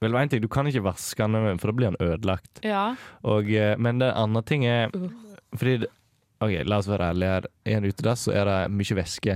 Vel, 0.00 0.14
en 0.16 0.28
ting, 0.32 0.40
Du 0.40 0.48
kan 0.48 0.66
ikke 0.66 0.80
vaske 0.86 1.26
den, 1.28 1.58
for 1.60 1.68
da 1.70 1.76
blir 1.76 1.90
den 1.90 2.00
ødelagt. 2.00 2.60
Ja. 2.64 2.94
Og, 3.22 3.50
eh, 3.52 3.74
men 3.78 3.98
det 4.00 4.12
andre 4.16 4.42
ting 4.42 4.64
er 4.64 4.88
Uh. 4.96 5.10
Fordi 5.56 5.84
Ok, 6.40 6.52
La 6.64 6.78
oss 6.80 6.86
være 6.88 7.10
ærlige 7.10 7.28
her. 7.34 7.46
I 7.68 7.72
en 7.76 7.84
utedass 7.84 8.22
så 8.24 8.32
er 8.32 8.44
det 8.48 8.70
mye 8.72 8.96
væske. 8.96 9.34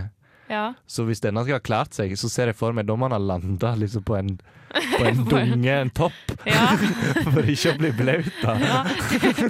ja. 0.48 0.72
Så 0.86 1.04
hvis 1.04 1.20
denne 1.20 1.42
skal 1.44 1.58
ha 1.58 1.60
klart 1.60 1.92
seg, 1.92 2.14
så 2.16 2.30
ser 2.32 2.46
jeg 2.48 2.56
for 2.56 2.72
meg 2.72 2.86
da 2.88 2.96
må 2.96 3.04
han 3.10 3.12
ha 3.12 3.18
landa 3.18 3.74
liksom 3.76 4.04
på 4.08 4.16
en, 4.16 4.38
på 4.98 5.04
en 5.04 5.20
dunge, 5.28 5.74
en 5.82 5.90
topp, 5.90 6.32
ja. 6.48 6.70
for 7.34 7.44
ikke 7.44 7.74
å 7.74 7.78
bli 7.82 7.90
blaut. 7.98 8.32
da. 8.40 8.56
ja. 8.56 8.80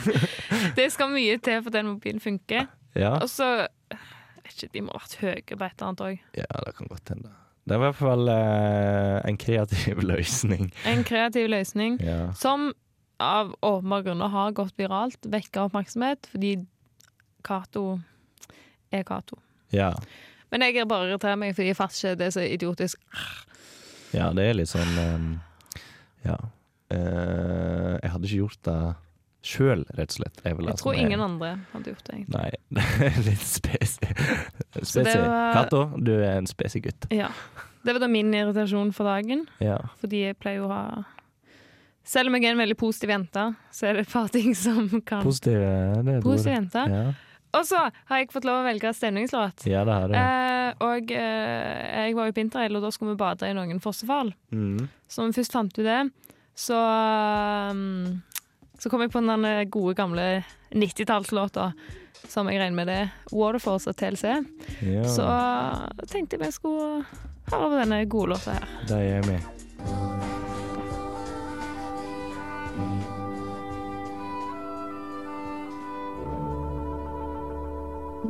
det 0.78 0.88
skal 0.92 1.12
mye 1.14 1.38
til 1.38 1.60
for 1.62 1.70
at 1.70 1.78
den 1.78 1.92
mobilen 1.92 2.18
funker. 2.20 2.66
Ja. 2.98 3.14
Og 3.22 3.30
så 3.30 3.68
vet 4.42 4.50
ikke, 4.56 4.72
De 4.74 4.82
må 4.82 4.92
ha 4.96 5.04
vært 5.04 5.16
høye 5.22 5.42
på 5.46 5.62
et 5.62 5.78
eller 5.78 5.88
annet 5.92 6.04
òg. 6.08 6.18
ja, 6.42 6.50
det 6.66 6.74
kan 6.80 6.90
godt 6.90 7.14
hende. 7.14 7.30
Det 7.64 7.72
er 7.72 7.80
i 7.80 7.84
hvert 7.86 7.96
fall 7.96 8.28
eh, 8.28 9.20
en 9.30 9.38
kreativ 9.40 10.02
løsning. 10.12 10.66
En 10.86 11.04
kreativ 11.08 11.48
løsning 11.48 11.98
Ja. 12.04 12.32
som 12.36 12.72
av 13.22 13.54
åpenbare 13.64 14.04
grunner 14.08 14.28
har 14.28 14.52
gått 14.52 14.74
viralt, 14.76 15.16
vekka 15.30 15.68
oppmerksomhet, 15.68 16.26
fordi 16.32 16.56
Cato 17.46 18.00
er 18.92 19.02
Cato. 19.08 19.38
ja. 19.72 19.92
Men 20.52 20.62
jeg 20.62 20.76
er 20.76 20.84
bare 20.86 21.08
irriterer 21.08 21.38
meg 21.40 21.54
fordi 21.56 21.72
ikke 21.74 22.26
er 22.28 22.30
så 22.30 22.42
idiotisk. 22.46 23.00
Ja, 24.14 24.28
det 24.36 24.44
er 24.46 24.54
litt 24.54 24.70
sånn 24.70 24.98
um, 25.00 25.24
Ja. 26.24 26.36
Uh, 26.94 27.96
jeg 28.04 28.10
hadde 28.12 28.28
ikke 28.28 28.38
gjort 28.44 28.60
det 28.68 28.76
sjøl, 29.44 29.84
rett 29.98 30.10
og 30.14 30.16
slett. 30.18 30.40
Jeg, 30.44 30.56
Jeg 30.56 30.76
tror 30.80 30.92
som 30.94 30.94
er- 30.94 31.02
ingen 31.04 31.20
andre 31.20 31.50
hadde 31.72 31.92
gjort 31.92 32.04
det. 32.08 32.14
egentlig. 32.14 32.34
Nei, 32.34 33.10
litt 33.28 33.44
spesi. 33.44 34.08
spesi. 34.82 35.18
var- 35.20 35.52
Cato, 35.58 35.84
du 36.00 36.12
er 36.16 36.38
en 36.38 36.46
spesi 36.50 36.80
gutt. 36.84 37.06
Ja. 37.12 37.28
Det 37.84 37.92
var 37.92 38.00
da 38.00 38.08
min 38.08 38.32
irritasjon 38.32 38.94
for 38.96 39.04
dagen, 39.04 39.46
Ja. 39.60 39.76
fordi 40.00 40.24
jeg 40.30 40.38
pleier 40.40 40.62
jo 40.62 40.68
å 40.70 40.72
ha 40.72 41.04
Selv 42.06 42.28
om 42.28 42.34
jeg 42.36 42.44
er 42.44 42.52
en 42.52 42.58
veldig 42.60 42.76
positiv 42.76 43.08
jente, 43.08 43.42
så 43.72 43.86
er 43.88 43.94
det 43.96 44.00
et 44.04 44.10
par 44.12 44.28
ting 44.28 44.52
som 44.54 44.88
kan 45.08 45.22
Positiv, 45.24 45.54
det 46.04 46.16
er 46.18 46.20
Positiv 46.20 46.52
jente. 46.52 46.82
Ja. 46.92 47.04
Og 47.54 47.64
så 47.64 47.78
har 48.08 48.18
jeg 48.18 48.28
fått 48.32 48.44
lov 48.44 48.60
å 48.60 48.66
velge 48.66 48.90
stemningslåt. 48.92 49.64
ja, 49.70 49.84
det 49.86 49.94
har 49.94 50.08
du. 50.08 50.14
Eh, 50.18 50.74
og 50.84 51.10
eh, 51.12 52.04
jeg 52.04 52.14
var 52.18 52.26
jo 52.26 52.32
på 52.36 52.42
interrail, 52.42 52.76
og 52.76 52.82
da 52.82 52.90
skulle 52.90 53.14
vi 53.14 53.20
bade 53.22 53.48
i 53.48 53.54
noen 53.56 53.80
fossefall. 53.80 54.34
Mm. 54.52 54.88
Så 55.08 55.22
når 55.22 55.32
vi 55.32 55.38
først 55.40 55.52
fant 55.56 55.78
ut 55.78 55.84
det, 55.86 56.10
så 56.56 56.76
um, 57.70 58.22
Så 58.84 58.90
kom 58.92 59.00
jeg 59.00 59.14
på 59.14 59.20
den 59.24 59.70
gode, 59.72 59.94
gamle 59.96 60.44
90-tallslåta 60.76 61.70
som 62.28 62.48
jeg 62.52 62.60
regner 62.60 62.76
med 62.76 62.88
det 62.90 62.96
er 63.06 63.12
Waterfalls 63.32 63.86
og 63.88 63.96
TLC. 63.96 64.24
Ja, 64.84 65.04
Så 65.08 65.24
tenkte 66.10 66.36
jeg 66.36 66.44
vi 66.44 66.50
skulle 66.52 67.04
høre 67.48 67.70
på 67.70 67.78
denne 67.78 68.02
gode 68.12 68.34
låta 68.34 68.58
her. 68.58 68.74
Da 68.88 68.98
er 69.00 69.08
jeg 69.08 69.26
med. 69.30 69.40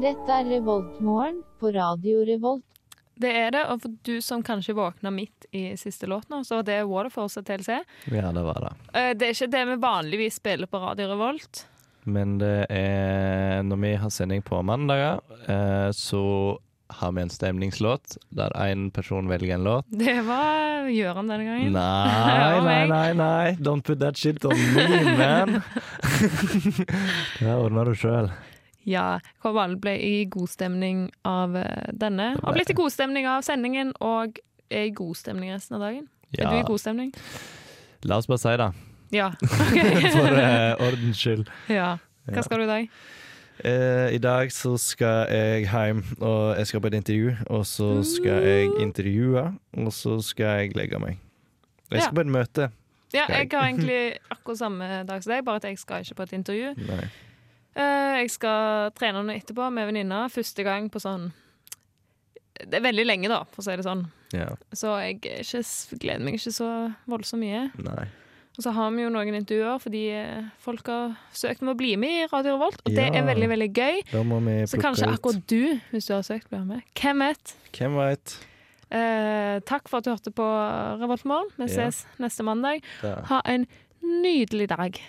Dette 0.04 0.38
er 0.38 0.48
Revoltmorgen 0.52 1.42
på 1.58 1.74
Radio 1.74 2.22
Revolt. 2.30 2.73
Det 3.16 3.30
er 3.30 3.50
det, 3.54 3.62
og 3.70 3.82
for 3.84 3.92
du 4.06 4.16
som 4.24 4.42
kanskje 4.42 4.74
våkna 4.74 5.10
midt 5.14 5.46
i 5.54 5.76
siste 5.78 6.08
låt 6.10 6.26
nå, 6.32 6.40
så 6.44 6.62
det 6.66 6.80
Waterforce 6.90 7.38
og 7.42 7.46
TLC. 7.46 7.76
Ja, 8.10 8.32
det 8.34 8.42
var 8.42 8.58
det. 8.64 8.72
Eh, 8.98 9.12
Det 9.14 9.28
er 9.28 9.36
ikke 9.36 9.50
det 9.52 9.64
vi 9.68 9.76
vanligvis 9.84 10.40
spiller 10.40 10.66
på 10.66 10.80
Radio 10.82 11.06
Revolt. 11.12 11.66
Men 12.04 12.36
det 12.38 12.66
er 12.68 13.62
Når 13.64 13.76
vi 13.80 13.94
har 13.96 14.10
sending 14.10 14.42
på 14.44 14.58
mandager, 14.62 15.20
eh, 15.48 15.90
så 15.96 16.58
har 16.90 17.12
vi 17.16 17.22
en 17.22 17.30
stemningslåt 17.32 18.18
der 18.30 18.50
én 18.60 18.90
person 18.92 19.26
velger 19.28 19.54
en 19.54 19.64
låt. 19.64 19.86
Det 19.88 20.18
var 20.26 20.84
Gjøran 20.92 21.30
denne 21.30 21.44
gangen. 21.48 21.72
Nei, 21.72 22.60
nei, 22.68 22.86
nei, 22.90 23.12
nei. 23.14 23.54
Don't 23.56 23.82
put 23.82 23.98
that 24.00 24.16
shit 24.20 24.44
on 24.44 24.52
me, 24.52 25.16
man. 25.16 25.62
det 27.40 27.54
ordner 27.54 27.88
du 27.88 27.94
sjøl. 27.98 28.28
Ja, 28.84 29.18
Kåre 29.42 29.66
ble 29.80 29.94
i 30.04 30.24
god 30.28 30.48
stemning 30.52 31.06
av 31.24 31.56
eh, 31.56 31.90
denne. 31.96 32.34
Har 32.42 32.52
blitt 32.56 32.70
i 32.70 32.76
god 32.76 32.92
stemning 32.92 33.26
av 33.30 33.42
sendingen, 33.46 33.92
og 34.04 34.38
er 34.70 34.88
i 34.90 34.94
god 34.94 35.16
stemning 35.16 35.52
resten 35.54 35.78
av 35.78 35.86
dagen. 35.86 36.08
Er 36.38 36.48
du 36.50 36.56
i 36.56 36.62
Ja, 36.62 36.66
god 36.68 36.80
stemning? 36.82 37.12
la 38.04 38.18
oss 38.20 38.26
bare 38.28 38.38
si 38.42 38.56
det, 38.60 38.70
Ja. 39.14 39.30
for 40.12 40.36
uh, 40.36 40.86
ordens 40.86 41.16
skyld. 41.16 41.48
ja. 41.72 41.96
Hva 42.28 42.42
skal 42.44 42.58
du 42.60 42.64
i 42.64 42.72
dag? 42.72 42.88
Uh, 43.64 44.08
I 44.12 44.18
dag 44.18 44.50
så 44.52 44.74
skal 44.82 45.28
jeg 45.30 45.68
hjem, 45.70 46.02
og 46.20 46.56
jeg 46.58 46.66
skal 46.66 46.80
på 46.80 46.90
et 46.90 46.94
intervju. 46.98 47.34
Og 47.54 47.64
så 47.66 48.02
skal 48.04 48.42
jeg 48.44 48.70
intervjue, 48.82 49.44
og 49.78 49.92
så 49.94 50.18
skal 50.26 50.44
jeg 50.64 50.76
legge 50.76 50.98
meg. 50.98 51.18
Jeg 51.90 52.02
skal 52.02 52.10
Ja. 52.10 52.14
på 52.16 52.20
et 52.26 52.32
møte. 52.34 52.70
Ja, 53.14 53.24
jeg 53.30 53.48
har 53.52 53.66
egentlig 53.70 54.18
akkurat 54.30 54.58
samme 54.58 54.88
dag 55.06 55.22
som 55.22 55.30
deg, 55.32 55.44
bare 55.46 55.56
at 55.62 55.64
jeg 55.70 55.78
skal 55.78 56.02
ikke 56.02 56.14
på 56.18 56.22
et 56.26 56.32
intervju. 56.32 56.74
Nei. 56.88 57.04
Eh, 57.76 58.16
jeg 58.22 58.30
skal 58.30 58.90
trene 58.94 59.22
nå 59.26 59.34
etterpå 59.34 59.70
med 59.74 59.88
venninna. 59.90 60.24
Første 60.30 60.62
gang 60.66 60.90
på 60.90 61.00
sånn 61.02 61.32
Det 62.54 62.78
er 62.78 62.84
veldig 62.84 63.04
lenge, 63.06 63.28
da, 63.28 63.40
for 63.50 63.62
å 63.62 63.64
si 63.66 63.74
det 63.76 63.84
sånn. 63.84 64.04
Ja. 64.32 64.52
Så 64.72 64.92
jeg 65.02 65.16
ikke, 65.18 65.62
gleder 65.98 66.22
meg 66.22 66.36
ikke 66.38 66.52
så 66.54 66.68
voldsomt 67.10 67.42
mye. 67.42 67.64
Nei. 67.82 68.04
Og 68.54 68.62
så 68.62 68.70
har 68.76 68.92
vi 68.94 69.02
jo 69.02 69.08
noen 69.10 69.34
intervjuer 69.34 69.80
fordi 69.82 70.02
eh, 70.14 70.44
folk 70.62 70.86
har 70.86 71.16
søkt 71.34 71.64
om 71.66 71.72
å 71.72 71.74
bli 71.74 71.96
med 71.98 72.12
i 72.20 72.28
Radio 72.30 72.54
Revolt, 72.54 72.78
og 72.86 72.94
det 72.94 73.08
er 73.10 73.26
veldig, 73.26 73.48
veldig 73.50 73.68
gøy. 73.74 73.98
Da 74.12 74.22
Så 74.70 74.78
kanskje 74.78 75.08
ut. 75.10 75.16
akkurat 75.18 75.42
du, 75.50 75.80
hvis 75.90 76.06
du 76.06 76.14
har 76.14 76.22
søkt, 76.22 76.46
blir 76.52 76.62
med. 76.68 76.84
Hvem 76.94 77.24
vet? 77.26 77.54
Hvem 77.74 77.98
vet? 77.98 78.36
Eh, 78.94 79.58
takk 79.66 79.90
for 79.90 79.98
at 79.98 80.06
du 80.06 80.12
hørte 80.14 80.30
på 80.30 80.46
Revoltmorgen. 81.02 81.50
Vi 81.58 81.66
Ja. 81.66 81.88
ses 81.88 82.04
neste 82.22 82.46
mandag. 82.46 82.84
Ja. 83.02 83.16
Ha 83.26 83.40
en 83.44 83.66
nydelig 84.00 84.68
dag. 84.70 85.00